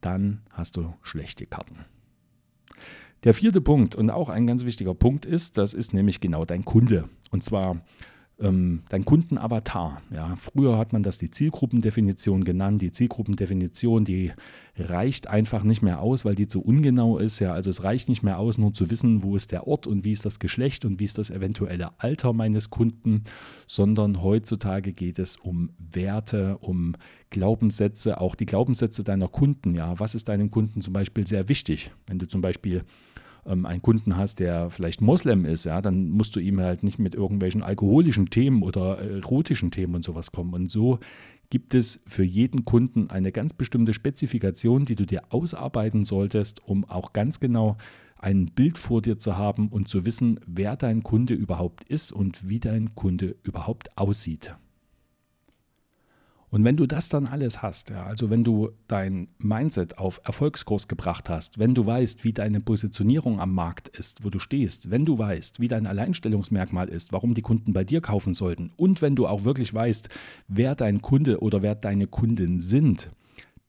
dann 0.00 0.40
hast 0.52 0.76
du 0.76 0.94
schlechte 1.02 1.46
Karten. 1.46 1.84
Der 3.24 3.34
vierte 3.34 3.60
Punkt 3.60 3.96
und 3.96 4.10
auch 4.10 4.28
ein 4.28 4.46
ganz 4.46 4.64
wichtiger 4.64 4.94
Punkt 4.94 5.26
ist, 5.26 5.58
das 5.58 5.74
ist 5.74 5.92
nämlich 5.92 6.20
genau 6.20 6.44
dein 6.44 6.64
Kunde. 6.64 7.08
Und 7.30 7.42
zwar 7.42 7.82
ähm, 8.40 8.82
dein 8.88 9.04
Kundenavatar. 9.04 10.00
Ja, 10.14 10.36
früher 10.36 10.78
hat 10.78 10.92
man 10.92 11.02
das 11.02 11.18
die 11.18 11.30
Zielgruppendefinition 11.30 12.44
genannt. 12.44 12.82
Die 12.82 12.92
Zielgruppendefinition, 12.92 14.04
die 14.04 14.32
reicht 14.76 15.26
einfach 15.26 15.64
nicht 15.64 15.82
mehr 15.82 16.00
aus, 16.00 16.24
weil 16.24 16.36
die 16.36 16.46
zu 16.46 16.60
ungenau 16.60 17.18
ist. 17.18 17.40
Ja, 17.40 17.52
also 17.52 17.70
es 17.70 17.82
reicht 17.82 18.08
nicht 18.08 18.22
mehr 18.22 18.38
aus, 18.38 18.58
nur 18.58 18.72
zu 18.72 18.90
wissen, 18.90 19.22
wo 19.22 19.34
ist 19.34 19.50
der 19.50 19.66
Ort 19.66 19.86
und 19.86 20.04
wie 20.04 20.12
ist 20.12 20.24
das 20.24 20.38
Geschlecht 20.38 20.84
und 20.84 21.00
wie 21.00 21.04
ist 21.04 21.18
das 21.18 21.30
eventuelle 21.30 21.90
Alter 21.98 22.32
meines 22.32 22.70
Kunden, 22.70 23.24
sondern 23.66 24.22
heutzutage 24.22 24.92
geht 24.92 25.18
es 25.18 25.36
um 25.36 25.70
Werte, 25.78 26.58
um 26.58 26.94
Glaubenssätze, 27.30 28.20
auch 28.20 28.34
die 28.34 28.46
Glaubenssätze 28.46 29.02
deiner 29.02 29.28
Kunden. 29.28 29.74
Ja, 29.74 29.98
was 29.98 30.14
ist 30.14 30.28
deinem 30.28 30.50
Kunden 30.50 30.80
zum 30.80 30.92
Beispiel 30.92 31.26
sehr 31.26 31.48
wichtig? 31.48 31.90
Wenn 32.06 32.18
du 32.18 32.28
zum 32.28 32.40
Beispiel 32.40 32.84
ähm, 33.48 33.66
einen 33.66 33.82
Kunden 33.82 34.16
hast, 34.16 34.38
der 34.38 34.70
vielleicht 34.70 35.00
Moslem 35.00 35.44
ist, 35.44 35.64
ja, 35.64 35.80
dann 35.80 36.10
musst 36.10 36.36
du 36.36 36.40
ihm 36.40 36.60
halt 36.60 36.82
nicht 36.82 36.98
mit 36.98 37.14
irgendwelchen 37.14 37.62
alkoholischen 37.62 38.26
Themen 38.26 38.62
oder 38.62 38.98
erotischen 38.98 39.70
Themen 39.70 39.94
und 39.94 40.04
sowas 40.04 40.30
kommen. 40.32 40.54
Und 40.54 40.70
so 40.70 40.98
gibt 41.50 41.74
es 41.74 42.00
für 42.06 42.24
jeden 42.24 42.64
Kunden 42.64 43.10
eine 43.10 43.32
ganz 43.32 43.54
bestimmte 43.54 43.94
Spezifikation, 43.94 44.84
die 44.84 44.96
du 44.96 45.06
dir 45.06 45.22
ausarbeiten 45.30 46.04
solltest, 46.04 46.66
um 46.66 46.84
auch 46.84 47.12
ganz 47.12 47.40
genau 47.40 47.76
ein 48.18 48.46
Bild 48.46 48.78
vor 48.78 49.00
dir 49.00 49.18
zu 49.18 49.36
haben 49.36 49.68
und 49.68 49.88
zu 49.88 50.04
wissen, 50.04 50.40
wer 50.46 50.76
dein 50.76 51.02
Kunde 51.02 51.34
überhaupt 51.34 51.84
ist 51.84 52.12
und 52.12 52.48
wie 52.48 52.58
dein 52.58 52.94
Kunde 52.94 53.36
überhaupt 53.44 53.96
aussieht. 53.96 54.54
Und 56.50 56.64
wenn 56.64 56.76
du 56.76 56.86
das 56.86 57.08
dann 57.08 57.26
alles 57.26 57.62
hast, 57.62 57.90
ja, 57.90 58.04
also 58.04 58.30
wenn 58.30 58.42
du 58.42 58.70
dein 58.86 59.28
Mindset 59.38 59.98
auf 59.98 60.20
Erfolgskurs 60.24 60.88
gebracht 60.88 61.28
hast, 61.28 61.58
wenn 61.58 61.74
du 61.74 61.84
weißt, 61.84 62.24
wie 62.24 62.32
deine 62.32 62.60
Positionierung 62.60 63.38
am 63.40 63.54
Markt 63.54 63.88
ist, 63.88 64.24
wo 64.24 64.30
du 64.30 64.38
stehst, 64.38 64.90
wenn 64.90 65.04
du 65.04 65.18
weißt, 65.18 65.60
wie 65.60 65.68
dein 65.68 65.86
Alleinstellungsmerkmal 65.86 66.88
ist, 66.88 67.12
warum 67.12 67.34
die 67.34 67.42
Kunden 67.42 67.72
bei 67.72 67.84
dir 67.84 68.00
kaufen 68.00 68.32
sollten 68.32 68.72
und 68.76 69.02
wenn 69.02 69.14
du 69.14 69.26
auch 69.26 69.44
wirklich 69.44 69.74
weißt, 69.74 70.08
wer 70.48 70.74
dein 70.74 71.02
Kunde 71.02 71.40
oder 71.40 71.62
wer 71.62 71.74
deine 71.74 72.06
Kunden 72.06 72.60
sind, 72.60 73.10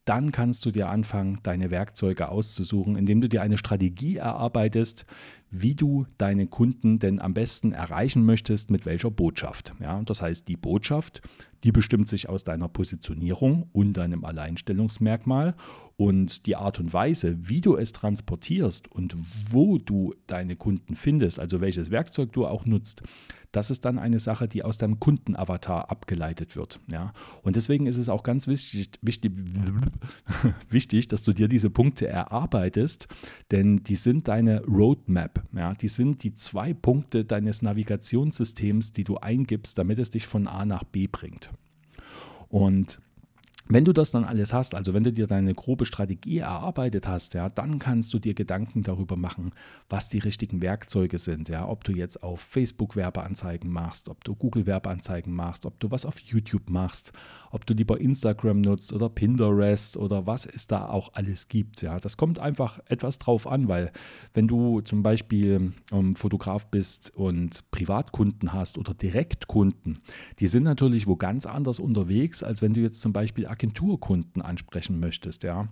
dann 0.09 0.31
kannst 0.31 0.65
du 0.65 0.71
dir 0.71 0.89
anfangen, 0.89 1.37
deine 1.43 1.69
Werkzeuge 1.69 2.29
auszusuchen, 2.29 2.95
indem 2.95 3.21
du 3.21 3.29
dir 3.29 3.43
eine 3.43 3.59
Strategie 3.59 4.15
erarbeitest, 4.15 5.05
wie 5.51 5.75
du 5.75 6.05
deine 6.17 6.47
Kunden 6.47 6.99
denn 6.99 7.19
am 7.19 7.33
besten 7.33 7.71
erreichen 7.71 8.25
möchtest, 8.25 8.69
mit 8.69 8.85
welcher 8.85 9.11
Botschaft. 9.11 9.73
Ja, 9.79 10.01
das 10.03 10.21
heißt, 10.21 10.47
die 10.47 10.57
Botschaft, 10.57 11.21
die 11.63 11.71
bestimmt 11.71 12.07
sich 12.07 12.29
aus 12.29 12.43
deiner 12.43 12.67
Positionierung 12.67 13.67
und 13.71 13.93
deinem 13.93 14.23
Alleinstellungsmerkmal 14.25 15.55
und 15.97 16.45
die 16.45 16.55
Art 16.55 16.79
und 16.79 16.93
Weise, 16.93 17.37
wie 17.41 17.61
du 17.61 17.75
es 17.75 17.91
transportierst 17.91 18.89
und 18.89 19.15
wo 19.51 19.77
du 19.77 20.13
deine 20.27 20.55
Kunden 20.55 20.95
findest, 20.95 21.39
also 21.39 21.59
welches 21.61 21.91
Werkzeug 21.91 22.31
du 22.31 22.45
auch 22.45 22.65
nutzt, 22.65 23.03
das 23.51 23.71
ist 23.71 23.83
dann 23.83 23.97
eine 23.97 24.19
Sache, 24.19 24.47
die 24.47 24.63
aus 24.63 24.77
deinem 24.77 24.99
Kundenavatar 24.99 25.89
abgeleitet 25.89 26.55
wird. 26.55 26.79
Ja? 26.87 27.13
Und 27.41 27.55
deswegen 27.55 27.87
ist 27.87 27.97
es 27.97 28.07
auch 28.07 28.23
ganz 28.23 28.47
wichtig, 28.47 28.91
wichtig, 29.01 29.33
wichtig, 30.69 31.07
dass 31.07 31.23
du 31.23 31.33
dir 31.33 31.47
diese 31.47 31.69
Punkte 31.69 32.07
erarbeitest, 32.07 33.07
denn 33.51 33.83
die 33.83 33.95
sind 33.95 34.27
deine 34.27 34.63
Roadmap. 34.63 35.38
Ja? 35.53 35.73
Die 35.73 35.87
sind 35.87 36.23
die 36.23 36.33
zwei 36.33 36.73
Punkte 36.73 37.25
deines 37.25 37.61
Navigationssystems, 37.61 38.93
die 38.93 39.03
du 39.03 39.17
eingibst, 39.17 39.77
damit 39.77 39.99
es 39.99 40.09
dich 40.09 40.27
von 40.27 40.47
A 40.47 40.65
nach 40.65 40.83
B 40.83 41.07
bringt. 41.07 41.49
Und 42.49 42.99
wenn 43.71 43.85
du 43.85 43.93
das 43.93 44.09
dann 44.09 44.23
alles 44.23 44.51
hast, 44.51 44.73
also 44.73 44.95
wenn 44.95 45.03
du 45.03 45.13
dir 45.13 45.27
deine 45.27 45.53
grobe 45.53 45.85
Strategie 45.85 46.39
erarbeitet 46.39 47.07
hast, 47.07 47.35
ja, 47.35 47.49
dann 47.49 47.77
kannst 47.77 48.11
du 48.11 48.17
dir 48.17 48.33
Gedanken 48.33 48.81
darüber 48.81 49.15
machen, 49.15 49.51
was 49.89 50.09
die 50.09 50.17
richtigen 50.17 50.63
Werkzeuge 50.63 51.19
sind, 51.19 51.49
ja, 51.49 51.67
ob 51.67 51.83
du 51.83 51.91
jetzt 51.91 52.23
auf 52.23 52.41
Facebook 52.41 52.95
Werbeanzeigen 52.95 53.71
machst, 53.71 54.09
ob 54.09 54.23
du 54.23 54.33
Google 54.33 54.65
Werbeanzeigen 54.65 55.31
machst, 55.31 55.67
ob 55.67 55.79
du 55.79 55.91
was 55.91 56.07
auf 56.07 56.19
YouTube 56.19 56.71
machst, 56.71 57.13
ob 57.51 57.67
du 57.67 57.75
lieber 57.75 58.01
Instagram 58.01 58.61
nutzt 58.61 58.91
oder 58.91 59.07
Pinterest 59.07 59.97
oder 59.97 60.25
was 60.25 60.47
es 60.47 60.65
da 60.65 60.87
auch 60.87 61.13
alles 61.13 61.47
gibt, 61.47 61.83
ja. 61.83 61.99
Das 61.99 62.17
kommt 62.17 62.39
einfach 62.39 62.79
etwas 62.87 63.19
drauf 63.19 63.45
an, 63.45 63.67
weil 63.67 63.91
wenn 64.33 64.47
du 64.47 64.81
zum 64.81 65.03
Beispiel 65.03 65.73
ähm, 65.91 66.15
Fotograf 66.15 66.65
bist 66.65 67.13
und 67.13 67.69
Privatkunden 67.69 68.51
hast 68.51 68.79
oder 68.79 68.95
Direktkunden, 68.95 69.99
die 70.39 70.47
sind 70.47 70.63
natürlich 70.63 71.05
wo 71.05 71.15
ganz 71.15 71.45
anders 71.45 71.79
unterwegs, 71.79 72.41
als 72.41 72.63
wenn 72.63 72.73
du 72.73 72.81
jetzt 72.81 73.01
zum 73.01 73.13
Beispiel 73.13 73.45
Agenturkunden 73.59 74.41
ansprechen 74.41 74.99
möchtest, 74.99 75.43
ja. 75.43 75.67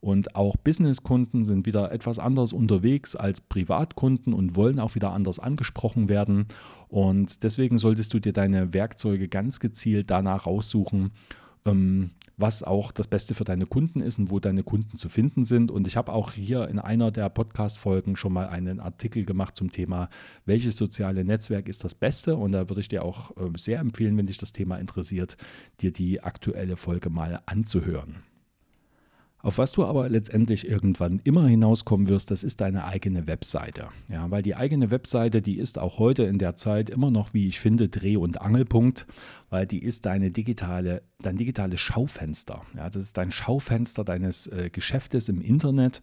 Und 0.00 0.36
auch 0.36 0.56
Businesskunden 0.56 1.44
sind 1.44 1.66
wieder 1.66 1.92
etwas 1.92 2.18
anders 2.18 2.52
unterwegs 2.52 3.16
als 3.16 3.40
Privatkunden 3.40 4.32
und 4.32 4.56
wollen 4.56 4.78
auch 4.78 4.94
wieder 4.94 5.12
anders 5.12 5.38
angesprochen 5.38 6.08
werden. 6.08 6.46
Und 6.88 7.42
deswegen 7.42 7.78
solltest 7.78 8.14
du 8.14 8.20
dir 8.20 8.32
deine 8.32 8.72
Werkzeuge 8.72 9.28
ganz 9.28 9.60
gezielt 9.60 10.10
danach 10.10 10.46
raussuchen, 10.46 11.10
was 11.64 12.62
auch 12.62 12.92
das 12.92 13.06
Beste 13.06 13.34
für 13.34 13.44
deine 13.44 13.66
Kunden 13.66 14.00
ist 14.00 14.18
und 14.18 14.30
wo 14.30 14.40
deine 14.40 14.62
Kunden 14.62 14.96
zu 14.96 15.08
finden 15.08 15.44
sind. 15.44 15.70
Und 15.70 15.86
ich 15.86 15.96
habe 15.96 16.12
auch 16.12 16.32
hier 16.32 16.68
in 16.68 16.78
einer 16.78 17.10
der 17.10 17.28
Podcast-Folgen 17.28 18.16
schon 18.16 18.32
mal 18.32 18.48
einen 18.48 18.80
Artikel 18.80 19.24
gemacht 19.24 19.56
zum 19.56 19.70
Thema, 19.70 20.08
welches 20.44 20.76
soziale 20.76 21.24
Netzwerk 21.24 21.68
ist 21.68 21.84
das 21.84 21.94
Beste. 21.94 22.36
Und 22.36 22.52
da 22.52 22.68
würde 22.68 22.80
ich 22.80 22.88
dir 22.88 23.04
auch 23.04 23.30
äh, 23.36 23.50
sehr 23.56 23.78
empfehlen, 23.78 24.16
wenn 24.16 24.26
dich 24.26 24.38
das 24.38 24.52
Thema 24.52 24.78
interessiert, 24.78 25.36
dir 25.80 25.92
die 25.92 26.22
aktuelle 26.22 26.76
Folge 26.76 27.10
mal 27.10 27.40
anzuhören. 27.46 28.16
Auf 29.42 29.58
was 29.58 29.72
du 29.72 29.84
aber 29.84 30.08
letztendlich 30.08 30.68
irgendwann 30.68 31.20
immer 31.24 31.48
hinauskommen 31.48 32.08
wirst, 32.08 32.30
das 32.30 32.44
ist 32.44 32.60
deine 32.60 32.84
eigene 32.84 33.26
Webseite. 33.26 33.88
Ja, 34.08 34.30
weil 34.30 34.42
die 34.42 34.54
eigene 34.54 34.92
Webseite, 34.92 35.42
die 35.42 35.58
ist 35.58 35.80
auch 35.80 35.98
heute 35.98 36.22
in 36.22 36.38
der 36.38 36.54
Zeit 36.54 36.88
immer 36.88 37.10
noch, 37.10 37.34
wie 37.34 37.48
ich 37.48 37.58
finde, 37.58 37.88
Dreh- 37.88 38.16
und 38.16 38.40
Angelpunkt, 38.40 39.06
weil 39.50 39.66
die 39.66 39.82
ist 39.82 40.06
deine 40.06 40.30
digitale, 40.30 41.02
dein 41.20 41.36
digitales 41.36 41.80
Schaufenster. 41.80 42.62
Ja, 42.76 42.88
das 42.88 43.02
ist 43.02 43.18
dein 43.18 43.32
Schaufenster 43.32 44.04
deines 44.04 44.46
äh, 44.46 44.70
Geschäftes 44.70 45.28
im 45.28 45.40
Internet 45.40 46.02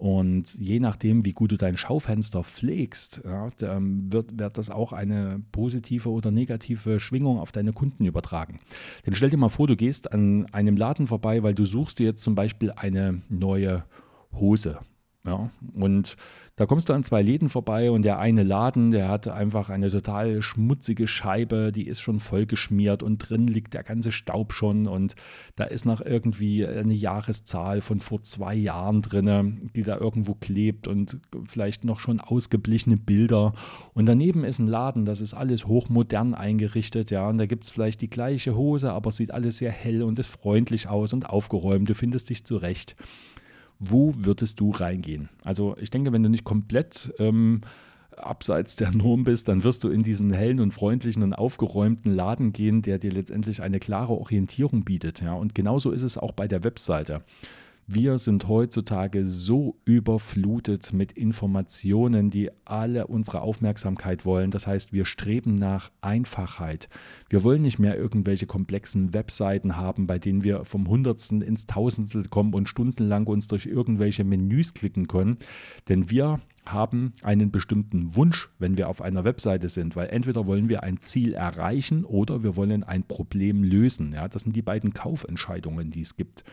und 0.00 0.54
je 0.54 0.80
nachdem, 0.80 1.26
wie 1.26 1.34
gut 1.34 1.52
du 1.52 1.58
dein 1.58 1.76
Schaufenster 1.76 2.42
pflegst, 2.42 3.20
ja, 3.22 3.48
wird, 3.60 4.38
wird 4.38 4.56
das 4.56 4.70
auch 4.70 4.94
eine 4.94 5.42
positive 5.52 6.08
oder 6.08 6.30
negative 6.30 6.98
Schwingung 6.98 7.38
auf 7.38 7.52
deine 7.52 7.74
Kunden 7.74 8.06
übertragen. 8.06 8.56
Denn 9.04 9.14
stell 9.14 9.28
dir 9.28 9.36
mal 9.36 9.50
vor, 9.50 9.66
du 9.66 9.76
gehst 9.76 10.10
an 10.10 10.46
einem 10.52 10.78
Laden 10.78 11.06
vorbei, 11.06 11.42
weil 11.42 11.54
du 11.54 11.66
suchst 11.66 11.98
dir 11.98 12.06
jetzt 12.06 12.24
zum 12.24 12.34
Beispiel 12.34 12.72
eine 12.74 13.20
neue 13.28 13.84
Hose. 14.32 14.78
Ja, 15.26 15.50
und 15.74 16.16
da 16.56 16.64
kommst 16.64 16.88
du 16.88 16.94
an 16.94 17.04
zwei 17.04 17.20
Läden 17.20 17.50
vorbei 17.50 17.90
und 17.90 18.02
der 18.02 18.18
eine 18.18 18.42
Laden, 18.42 18.90
der 18.90 19.08
hat 19.08 19.28
einfach 19.28 19.68
eine 19.68 19.90
total 19.90 20.40
schmutzige 20.40 21.06
Scheibe, 21.06 21.72
die 21.72 21.86
ist 21.86 22.00
schon 22.00 22.20
vollgeschmiert 22.20 23.02
und 23.02 23.18
drin 23.18 23.46
liegt 23.46 23.74
der 23.74 23.82
ganze 23.82 24.12
Staub 24.12 24.54
schon 24.54 24.86
und 24.86 25.14
da 25.56 25.64
ist 25.64 25.84
noch 25.84 26.00
irgendwie 26.00 26.66
eine 26.66 26.94
Jahreszahl 26.94 27.82
von 27.82 28.00
vor 28.00 28.22
zwei 28.22 28.54
Jahren 28.54 29.02
drin, 29.02 29.70
die 29.76 29.82
da 29.82 29.98
irgendwo 29.98 30.34
klebt 30.34 30.86
und 30.86 31.18
vielleicht 31.46 31.84
noch 31.84 32.00
schon 32.00 32.20
ausgeblichene 32.20 32.96
Bilder. 32.96 33.52
Und 33.92 34.06
daneben 34.06 34.44
ist 34.44 34.58
ein 34.58 34.68
Laden, 34.68 35.04
das 35.04 35.20
ist 35.20 35.34
alles 35.34 35.66
hochmodern 35.66 36.34
eingerichtet, 36.34 37.10
ja, 37.10 37.28
und 37.28 37.36
da 37.36 37.44
gibt 37.44 37.64
es 37.64 37.70
vielleicht 37.70 38.00
die 38.00 38.10
gleiche 38.10 38.54
Hose, 38.56 38.92
aber 38.92 39.12
sieht 39.12 39.32
alles 39.32 39.58
sehr 39.58 39.72
hell 39.72 40.02
und 40.02 40.18
ist 40.18 40.30
freundlich 40.30 40.88
aus 40.88 41.12
und 41.12 41.28
aufgeräumt, 41.28 41.90
du 41.90 41.94
findest 41.94 42.30
dich 42.30 42.44
zurecht 42.44 42.96
wo 43.80 44.14
würdest 44.16 44.60
du 44.60 44.70
reingehen? 44.70 45.30
Also 45.42 45.76
ich 45.80 45.90
denke, 45.90 46.12
wenn 46.12 46.22
du 46.22 46.28
nicht 46.28 46.44
komplett 46.44 47.12
ähm, 47.18 47.62
abseits 48.16 48.76
der 48.76 48.90
Norm 48.92 49.24
bist, 49.24 49.48
dann 49.48 49.64
wirst 49.64 49.82
du 49.82 49.88
in 49.88 50.02
diesen 50.02 50.32
hellen 50.32 50.60
und 50.60 50.72
freundlichen 50.72 51.22
und 51.22 51.32
aufgeräumten 51.32 52.14
Laden 52.14 52.52
gehen, 52.52 52.82
der 52.82 52.98
dir 52.98 53.10
letztendlich 53.10 53.62
eine 53.62 53.80
klare 53.80 54.12
Orientierung 54.12 54.84
bietet. 54.84 55.22
Ja? 55.22 55.32
Und 55.32 55.54
genauso 55.54 55.90
ist 55.90 56.02
es 56.02 56.18
auch 56.18 56.32
bei 56.32 56.46
der 56.46 56.62
Webseite. 56.62 57.22
Wir 57.92 58.18
sind 58.18 58.46
heutzutage 58.46 59.26
so 59.26 59.74
überflutet 59.84 60.92
mit 60.92 61.10
Informationen, 61.10 62.30
die 62.30 62.48
alle 62.64 63.08
unsere 63.08 63.40
Aufmerksamkeit 63.40 64.24
wollen. 64.24 64.52
Das 64.52 64.68
heißt, 64.68 64.92
wir 64.92 65.04
streben 65.04 65.56
nach 65.56 65.90
Einfachheit. 66.00 66.88
Wir 67.30 67.42
wollen 67.42 67.62
nicht 67.62 67.80
mehr 67.80 67.98
irgendwelche 67.98 68.46
komplexen 68.46 69.12
Webseiten 69.12 69.76
haben, 69.76 70.06
bei 70.06 70.20
denen 70.20 70.44
wir 70.44 70.64
vom 70.64 70.86
Hundertsten 70.86 71.42
ins 71.42 71.66
Tausendstel 71.66 72.28
kommen 72.28 72.54
und 72.54 72.68
stundenlang 72.68 73.26
uns 73.26 73.48
durch 73.48 73.66
irgendwelche 73.66 74.22
Menüs 74.22 74.72
klicken 74.72 75.08
können. 75.08 75.38
Denn 75.88 76.10
wir 76.10 76.38
haben 76.72 77.12
einen 77.22 77.50
bestimmten 77.50 78.14
Wunsch, 78.16 78.48
wenn 78.58 78.76
wir 78.76 78.88
auf 78.88 79.02
einer 79.02 79.24
Webseite 79.24 79.68
sind, 79.68 79.96
weil 79.96 80.08
entweder 80.08 80.46
wollen 80.46 80.68
wir 80.68 80.82
ein 80.82 80.98
Ziel 80.98 81.34
erreichen 81.34 82.04
oder 82.04 82.42
wir 82.42 82.56
wollen 82.56 82.84
ein 82.84 83.04
Problem 83.04 83.62
lösen. 83.62 84.12
Ja, 84.12 84.28
das 84.28 84.42
sind 84.42 84.54
die 84.56 84.62
beiden 84.62 84.94
Kaufentscheidungen, 84.94 85.90
die 85.90 86.02
es 86.02 86.16
gibt. 86.16 86.44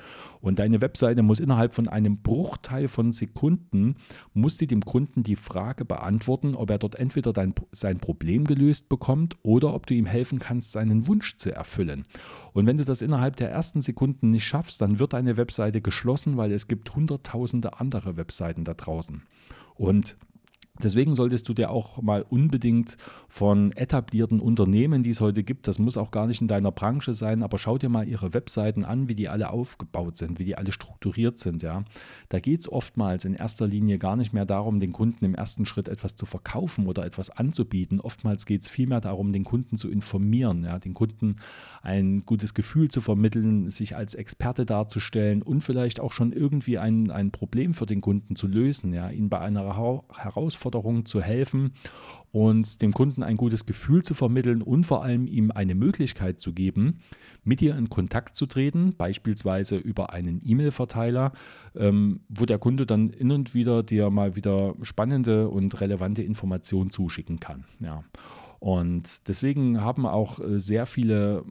Und 0.42 0.60
deine 0.60 0.82
Webseite 0.82 1.24
muss 1.24 1.40
innerhalb 1.40 1.74
von 1.74 1.88
einem 1.88 2.22
Bruchteil 2.22 2.88
von 2.88 3.12
Sekunden, 3.12 3.96
muss 4.34 4.58
die 4.58 4.68
dem 4.68 4.82
Kunden 4.82 5.24
die 5.24 5.36
Frage 5.36 5.86
beantworten, 5.86 6.56
ob 6.56 6.70
er 6.70 6.78
dort 6.78 6.96
entweder 6.96 7.34
dein, 7.34 7.54
sein 7.72 8.00
Problem 8.00 8.46
gelöst 8.46 8.90
bekommt 8.90 9.36
oder 9.44 9.74
ob 9.74 9.86
du 9.86 9.94
ihm 9.94 10.06
helfen 10.06 10.40
kannst, 10.40 10.72
seinen 10.72 11.08
Wunsch 11.08 11.38
zu 11.38 11.54
erfüllen. 11.54 12.04
Und 12.54 12.66
wenn 12.66 12.78
du 12.78 12.86
das 12.86 13.02
innerhalb 13.02 13.36
der 13.36 13.52
ersten 13.52 13.82
Sekunden 13.82 14.32
nicht 14.32 14.46
schaffst, 14.46 14.82
dann 14.82 15.00
wird 15.00 15.14
deine 15.14 15.38
Webseite 15.38 15.82
geschlossen, 15.82 16.38
weil 16.38 16.52
es 16.52 16.68
gibt 16.68 16.96
hunderttausende 16.96 17.80
andere 17.80 18.18
Webseiten 18.18 18.64
da 18.64 18.74
draußen. 18.74 19.24
Und 19.78 20.18
Deswegen 20.84 21.16
solltest 21.16 21.50
du 21.50 21.54
dir 21.54 21.72
auch 21.72 22.02
mal 22.02 22.26
unbedingt 22.30 22.98
von 23.30 23.72
etablierten 23.72 24.40
Unternehmen, 24.40 25.04
die 25.04 25.10
es 25.10 25.22
heute 25.22 25.44
gibt, 25.44 25.68
das 25.68 25.80
muss 25.80 25.98
auch 25.98 26.12
gar 26.12 26.28
nicht 26.28 26.42
in 26.42 26.48
deiner 26.48 26.72
Branche 26.72 27.14
sein, 27.14 27.44
aber 27.44 27.58
schau 27.58 27.78
dir 27.78 27.90
mal 27.90 28.08
ihre 28.08 28.34
Webseiten 28.34 28.86
an, 28.86 29.08
wie 29.08 29.16
die 29.16 29.28
alle 29.28 29.50
aufgebaut 29.50 30.18
sind, 30.18 30.40
wie 30.40 30.46
die 30.46 30.56
alle 30.56 30.72
strukturiert 30.72 31.40
sind. 31.40 31.64
Ja. 31.64 31.84
Da 32.30 32.40
geht 32.40 32.62
es 32.62 32.72
oftmals 32.72 33.26
in 33.26 33.34
erster 33.34 33.68
Linie 33.68 33.98
gar 33.98 34.16
nicht 34.16 34.34
mehr 34.34 34.46
darum, 34.46 34.80
den 34.80 34.94
Kunden 34.94 35.26
im 35.26 35.36
ersten 35.36 35.66
Schritt 35.66 35.88
etwas 35.88 36.16
zu 36.16 36.26
verkaufen 36.26 36.88
oder 36.88 37.06
etwas 37.06 37.30
anzubieten. 37.30 38.00
Oftmals 38.00 38.46
geht 38.46 38.62
es 38.62 38.70
vielmehr 38.70 39.02
darum, 39.02 39.34
den 39.34 39.44
Kunden 39.44 39.78
zu 39.78 39.90
informieren, 39.90 40.64
ja, 40.64 40.80
den 40.80 40.94
Kunden 40.94 41.38
ein 41.82 42.24
gutes 42.26 42.54
Gefühl 42.54 42.90
zu 42.90 43.02
vermitteln, 43.02 43.70
sich 43.72 43.96
als 43.96 44.16
Experte 44.16 44.66
darzustellen 44.66 45.42
und 45.42 45.62
vielleicht 45.62 46.00
auch 46.00 46.12
schon 46.12 46.32
irgendwie 46.32 46.78
ein, 46.78 47.12
ein 47.12 47.32
Problem 47.32 47.74
für 47.74 47.86
den 47.86 48.02
Kunden 48.02 48.36
zu 48.36 48.48
lösen, 48.48 48.94
ja, 48.94 49.10
ihn 49.10 49.30
bei 49.30 49.40
einer 49.40 49.64
Herausforderung 50.14 50.67
Herausforderungen 50.68 51.06
zu 51.06 51.22
helfen 51.22 51.72
und 52.32 52.82
dem 52.82 52.94
Kunden 52.94 53.24
ein 53.24 53.38
gutes 53.38 53.66
Gefühl 53.66 54.04
zu 54.04 54.14
vermitteln 54.14 54.62
und 54.62 54.84
vor 54.84 55.04
allem 55.04 55.28
ihm 55.28 55.52
eine 55.52 55.76
Möglichkeit 55.76 56.40
zu 56.40 56.54
geben, 56.54 57.00
mit 57.44 57.62
dir 57.62 57.78
in 57.78 57.90
Kontakt 57.90 58.36
zu 58.36 58.46
treten, 58.46 58.94
beispielsweise 58.98 59.78
über 59.78 60.12
einen 60.12 60.42
E-Mail-Verteiler, 60.44 61.32
ähm, 61.76 62.22
wo 62.28 62.46
der 62.46 62.60
Kunde 62.60 62.86
dann 62.86 63.10
in 63.10 63.32
und 63.32 63.54
wieder 63.54 63.82
dir 63.82 64.10
mal 64.10 64.36
wieder 64.36 64.76
spannende 64.82 65.50
und 65.50 65.80
relevante 65.80 66.22
Informationen 66.22 66.90
zuschicken 66.90 67.40
kann. 67.40 67.64
Ja. 67.80 68.04
Und 68.60 69.28
deswegen 69.28 69.82
haben 69.82 70.08
auch 70.08 70.40
äh, 70.40 70.60
sehr 70.60 70.88
viele 70.88 71.44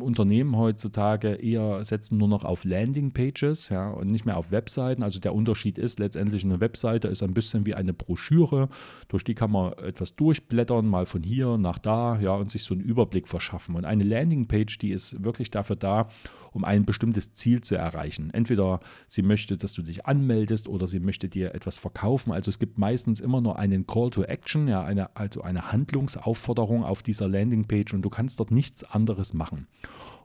Unternehmen 0.00 0.56
heutzutage 0.56 1.34
eher 1.34 1.84
setzen 1.84 2.16
nur 2.16 2.28
noch 2.28 2.44
auf 2.44 2.64
Landingpages 2.64 3.68
ja, 3.68 3.90
und 3.90 4.08
nicht 4.08 4.24
mehr 4.24 4.38
auf 4.38 4.50
Webseiten. 4.50 5.02
Also 5.02 5.20
der 5.20 5.34
Unterschied 5.34 5.76
ist 5.76 5.98
letztendlich 5.98 6.44
eine 6.44 6.60
Webseite 6.60 7.08
ist 7.08 7.22
ein 7.22 7.34
bisschen 7.34 7.66
wie 7.66 7.74
eine 7.74 7.92
Broschüre, 7.92 8.68
durch 9.08 9.24
die 9.24 9.34
kann 9.34 9.50
man 9.50 9.74
etwas 9.74 10.16
durchblättern, 10.16 10.86
mal 10.86 11.04
von 11.04 11.22
hier 11.22 11.58
nach 11.58 11.78
da, 11.78 12.18
ja, 12.20 12.34
und 12.34 12.50
sich 12.50 12.62
so 12.62 12.74
einen 12.74 12.82
Überblick 12.82 13.28
verschaffen. 13.28 13.74
Und 13.74 13.84
eine 13.84 14.04
Landingpage, 14.04 14.78
die 14.78 14.90
ist 14.90 15.22
wirklich 15.22 15.50
dafür 15.50 15.76
da, 15.76 16.08
um 16.52 16.64
ein 16.64 16.86
bestimmtes 16.86 17.34
Ziel 17.34 17.60
zu 17.60 17.74
erreichen. 17.74 18.30
Entweder 18.32 18.80
sie 19.06 19.22
möchte, 19.22 19.58
dass 19.58 19.74
du 19.74 19.82
dich 19.82 20.06
anmeldest 20.06 20.66
oder 20.66 20.86
sie 20.86 21.00
möchte 21.00 21.28
dir 21.28 21.54
etwas 21.54 21.76
verkaufen. 21.76 22.32
Also 22.32 22.48
es 22.48 22.58
gibt 22.58 22.78
meistens 22.78 23.20
immer 23.20 23.42
nur 23.42 23.58
einen 23.58 23.86
Call 23.86 24.08
to 24.10 24.22
Action, 24.22 24.66
ja, 24.66 24.82
eine, 24.82 25.14
also 25.14 25.42
eine 25.42 25.72
Handlungsaufforderung 25.72 26.37
Aufforderung 26.38 26.84
auf 26.84 27.02
dieser 27.02 27.26
Landingpage 27.26 27.94
und 27.94 28.02
du 28.02 28.10
kannst 28.10 28.38
dort 28.38 28.52
nichts 28.52 28.84
anderes 28.84 29.34
machen. 29.34 29.66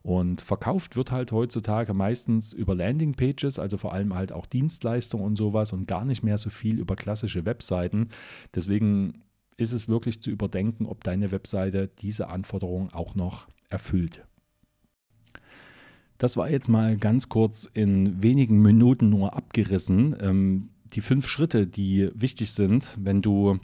Und 0.04 0.42
verkauft 0.42 0.96
wird 0.96 1.12
halt 1.12 1.32
heutzutage 1.32 1.96
meistens 1.96 2.54
über 2.54 2.76
Landingpages, 2.76 3.58
also 3.58 3.78
vor 3.80 3.94
allem 3.94 4.14
halt 4.14 4.32
auch 4.32 4.46
Dienstleistungen 4.46 5.26
und 5.26 5.38
sowas 5.38 5.74
und 5.74 5.88
gar 5.88 6.06
nicht 6.06 6.22
mehr 6.22 6.38
so 6.38 6.52
viel 6.52 6.78
über 6.78 6.96
klassische 6.96 7.46
Webseiten. 7.46 8.10
Deswegen 8.54 9.24
ist 9.58 9.72
es 9.72 9.90
wirklich 9.90 10.22
zu 10.22 10.30
überdenken, 10.30 10.86
ob 10.86 11.04
deine 11.04 11.32
Webseite 11.32 11.90
diese 12.00 12.28
Anforderungen 12.28 12.94
auch 12.94 13.16
noch 13.16 13.48
erfüllt. 13.70 14.24
Das 16.20 16.38
war 16.38 16.48
jetzt 16.48 16.70
mal 16.70 16.96
ganz 16.96 17.28
kurz 17.28 17.68
in 17.74 18.22
wenigen 18.22 18.62
Minuten 18.62 19.10
nur 19.10 19.36
abgerissen. 19.36 20.16
Ähm, 20.22 20.70
die 20.94 21.02
fünf 21.02 21.28
Schritte, 21.28 21.66
die 21.66 22.12
wichtig 22.14 22.52
sind, 22.52 22.98
wenn 23.02 23.24
du 23.24 23.58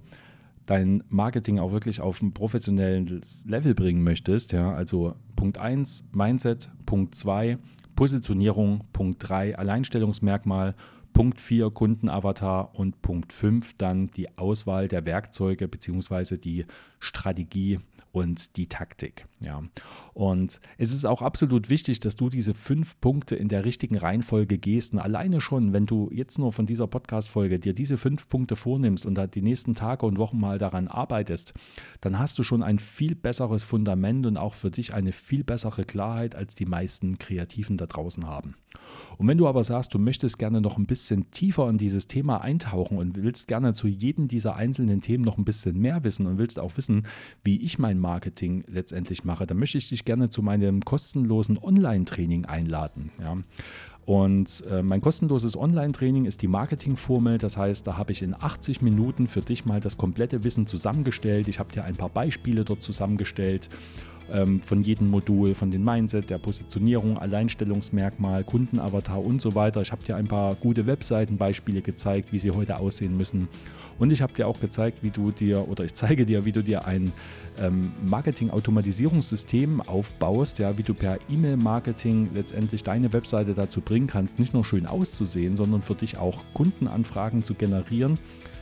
dein 0.69 1.03
Marketing 1.09 1.57
auch 1.57 1.71
wirklich 1.71 1.99
auf 1.99 2.21
ein 2.21 2.31
professionelles 2.31 3.43
Level 3.47 3.73
bringen 3.73 4.03
möchtest, 4.03 4.51
ja, 4.51 4.71
also 4.71 5.15
Punkt 5.35 5.57
1 5.57 6.05
Mindset, 6.11 6.69
Punkt 6.85 7.15
2 7.15 7.57
Positionierung, 7.95 8.81
Punkt 8.93 9.27
3 9.27 9.57
Alleinstellungsmerkmal, 9.57 10.75
Punkt 11.13 11.41
4 11.41 11.69
Kundenavatar 11.71 12.75
und 12.75 13.01
Punkt 13.01 13.33
5 13.33 13.73
dann 13.77 14.07
die 14.11 14.37
Auswahl 14.37 14.87
der 14.87 15.05
Werkzeuge 15.05 15.67
bzw. 15.67 16.37
die 16.37 16.65
Strategie 16.99 17.79
und 18.11 18.57
die 18.57 18.67
Taktik. 18.67 19.27
Ja. 19.39 19.63
Und 20.13 20.59
es 20.77 20.91
ist 20.91 21.05
auch 21.05 21.21
absolut 21.21 21.69
wichtig, 21.69 21.99
dass 21.99 22.15
du 22.15 22.29
diese 22.29 22.53
fünf 22.53 22.99
Punkte 22.99 23.35
in 23.35 23.47
der 23.47 23.65
richtigen 23.65 23.97
Reihenfolge 23.97 24.57
gehst. 24.57 24.93
Und 24.93 24.99
alleine 24.99 25.41
schon, 25.41 25.73
wenn 25.73 25.85
du 25.85 26.09
jetzt 26.11 26.39
nur 26.39 26.51
von 26.51 26.65
dieser 26.65 26.87
Podcast-Folge 26.87 27.59
dir 27.59 27.73
diese 27.73 27.97
fünf 27.97 28.27
Punkte 28.27 28.55
vornimmst 28.55 29.05
und 29.05 29.19
die 29.35 29.41
nächsten 29.41 29.75
Tage 29.75 30.05
und 30.05 30.17
Wochen 30.17 30.39
mal 30.39 30.57
daran 30.57 30.87
arbeitest, 30.87 31.53
dann 32.01 32.17
hast 32.17 32.39
du 32.39 32.43
schon 32.43 32.63
ein 32.63 32.79
viel 32.79 33.15
besseres 33.15 33.63
Fundament 33.63 34.25
und 34.25 34.37
auch 34.37 34.55
für 34.55 34.71
dich 34.71 34.93
eine 34.93 35.11
viel 35.11 35.43
bessere 35.43 35.83
Klarheit, 35.83 36.35
als 36.35 36.55
die 36.55 36.65
meisten 36.65 37.17
Kreativen 37.19 37.77
da 37.77 37.85
draußen 37.85 38.25
haben. 38.25 38.55
Und 39.17 39.27
wenn 39.27 39.37
du 39.37 39.47
aber 39.47 39.63
sagst, 39.63 39.93
du 39.93 39.99
möchtest 39.99 40.39
gerne 40.39 40.61
noch 40.61 40.77
ein 40.77 40.85
bisschen 40.99 41.31
tiefer 41.31 41.69
in 41.69 41.77
dieses 41.77 42.07
Thema 42.07 42.41
eintauchen 42.41 42.97
und 42.97 43.23
willst 43.23 43.47
gerne 43.47 43.73
zu 43.73 43.87
jedem 43.87 44.27
dieser 44.27 44.55
einzelnen 44.55 45.01
Themen 45.01 45.23
noch 45.23 45.37
ein 45.37 45.45
bisschen 45.45 45.79
mehr 45.79 46.03
wissen 46.03 46.27
und 46.27 46.37
willst 46.37 46.59
auch 46.59 46.75
wissen, 46.75 47.03
wie 47.43 47.61
ich 47.61 47.79
mein 47.79 47.99
Marketing 47.99 48.63
letztendlich 48.67 49.23
mache, 49.23 49.47
dann 49.47 49.57
möchte 49.57 49.77
ich 49.77 49.89
dich 49.89 50.03
gerne 50.03 50.29
zu 50.29 50.41
meinem 50.43 50.81
kostenlosen 50.81 51.57
Online-Training 51.57 52.45
einladen. 52.45 53.11
Ja. 53.19 53.37
Und 54.05 54.63
äh, 54.69 54.81
mein 54.81 55.01
kostenloses 55.01 55.55
Online-Training 55.55 56.25
ist 56.25 56.41
die 56.41 56.47
Marketingformel. 56.47 57.37
Das 57.37 57.57
heißt, 57.57 57.85
da 57.85 57.95
habe 57.95 58.11
ich 58.11 58.21
in 58.21 58.33
80 58.33 58.81
Minuten 58.81 59.27
für 59.27 59.41
dich 59.41 59.65
mal 59.65 59.79
das 59.79 59.97
komplette 59.97 60.43
Wissen 60.43 60.65
zusammengestellt. 60.65 61.47
Ich 61.47 61.59
habe 61.59 61.71
dir 61.71 61.83
ein 61.83 61.95
paar 61.95 62.09
Beispiele 62.09 62.65
dort 62.65 62.83
zusammengestellt 62.83 63.69
ähm, 64.33 64.61
von 64.61 64.81
jedem 64.81 65.09
Modul, 65.09 65.53
von 65.53 65.71
den 65.71 65.83
Mindset, 65.83 66.29
der 66.29 66.37
Positionierung, 66.37 67.17
Alleinstellungsmerkmal, 67.17 68.43
Kundenavatar 68.43 69.23
und 69.23 69.41
so 69.41 69.55
weiter. 69.55 69.81
Ich 69.81 69.91
habe 69.91 70.03
dir 70.03 70.15
ein 70.15 70.27
paar 70.27 70.55
gute 70.55 70.85
Webseitenbeispiele 70.85 71.81
gezeigt, 71.81 72.31
wie 72.31 72.39
sie 72.39 72.51
heute 72.51 72.77
aussehen 72.77 73.17
müssen. 73.17 73.47
Und 73.97 74.11
ich 74.11 74.21
habe 74.21 74.33
dir 74.33 74.47
auch 74.47 74.59
gezeigt, 74.59 75.03
wie 75.03 75.09
du 75.09 75.31
dir 75.31 75.67
oder 75.67 75.83
ich 75.83 75.93
zeige 75.93 76.25
dir, 76.25 76.45
wie 76.45 76.51
du 76.51 76.63
dir 76.63 76.85
ein 76.85 77.11
ähm, 77.59 77.91
Marketing-Automatisierungssystem 78.05 79.81
aufbaust, 79.81 80.59
ja, 80.59 80.77
wie 80.77 80.83
du 80.83 80.93
per 80.93 81.19
E-Mail-Marketing 81.29 82.29
letztendlich 82.33 82.83
deine 82.83 83.11
Webseite 83.11 83.53
dazu 83.53 83.81
bringen 83.81 84.07
kannst, 84.07 84.39
nicht 84.39 84.53
nur 84.53 84.63
schön 84.63 84.85
auszusehen, 84.85 85.55
sondern 85.55 85.81
für 85.81 85.95
dich 85.95 86.17
auch 86.17 86.43
Kundenanfragen 86.53 87.43
zu 87.43 87.53
generieren, 87.55 88.17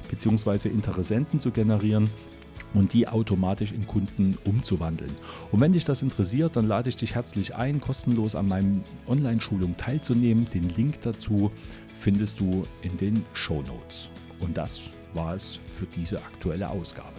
beziehungsweise 0.09 0.69
Interessenten 0.69 1.39
zu 1.39 1.51
generieren 1.51 2.09
und 2.77 2.93
die 2.93 3.07
automatisch 3.07 3.71
in 3.71 3.87
Kunden 3.87 4.37
umzuwandeln. 4.45 5.11
Und 5.51 5.59
wenn 5.59 5.73
dich 5.73 5.83
das 5.83 6.03
interessiert, 6.03 6.55
dann 6.55 6.67
lade 6.67 6.89
ich 6.89 6.95
dich 6.95 7.15
herzlich 7.15 7.55
ein, 7.55 7.81
kostenlos 7.81 8.35
an 8.35 8.47
meinem 8.47 8.83
Online-Schulung 9.07 9.75
teilzunehmen. 9.77 10.47
Den 10.53 10.69
Link 10.69 11.01
dazu 11.01 11.51
findest 11.97 12.39
du 12.39 12.65
in 12.83 12.95
den 12.97 13.25
Show 13.33 13.63
Notes. 13.63 14.09
Und 14.39 14.57
das 14.57 14.91
war 15.13 15.33
es 15.33 15.59
für 15.75 15.87
diese 15.87 16.17
aktuelle 16.23 16.69
Ausgabe. 16.69 17.15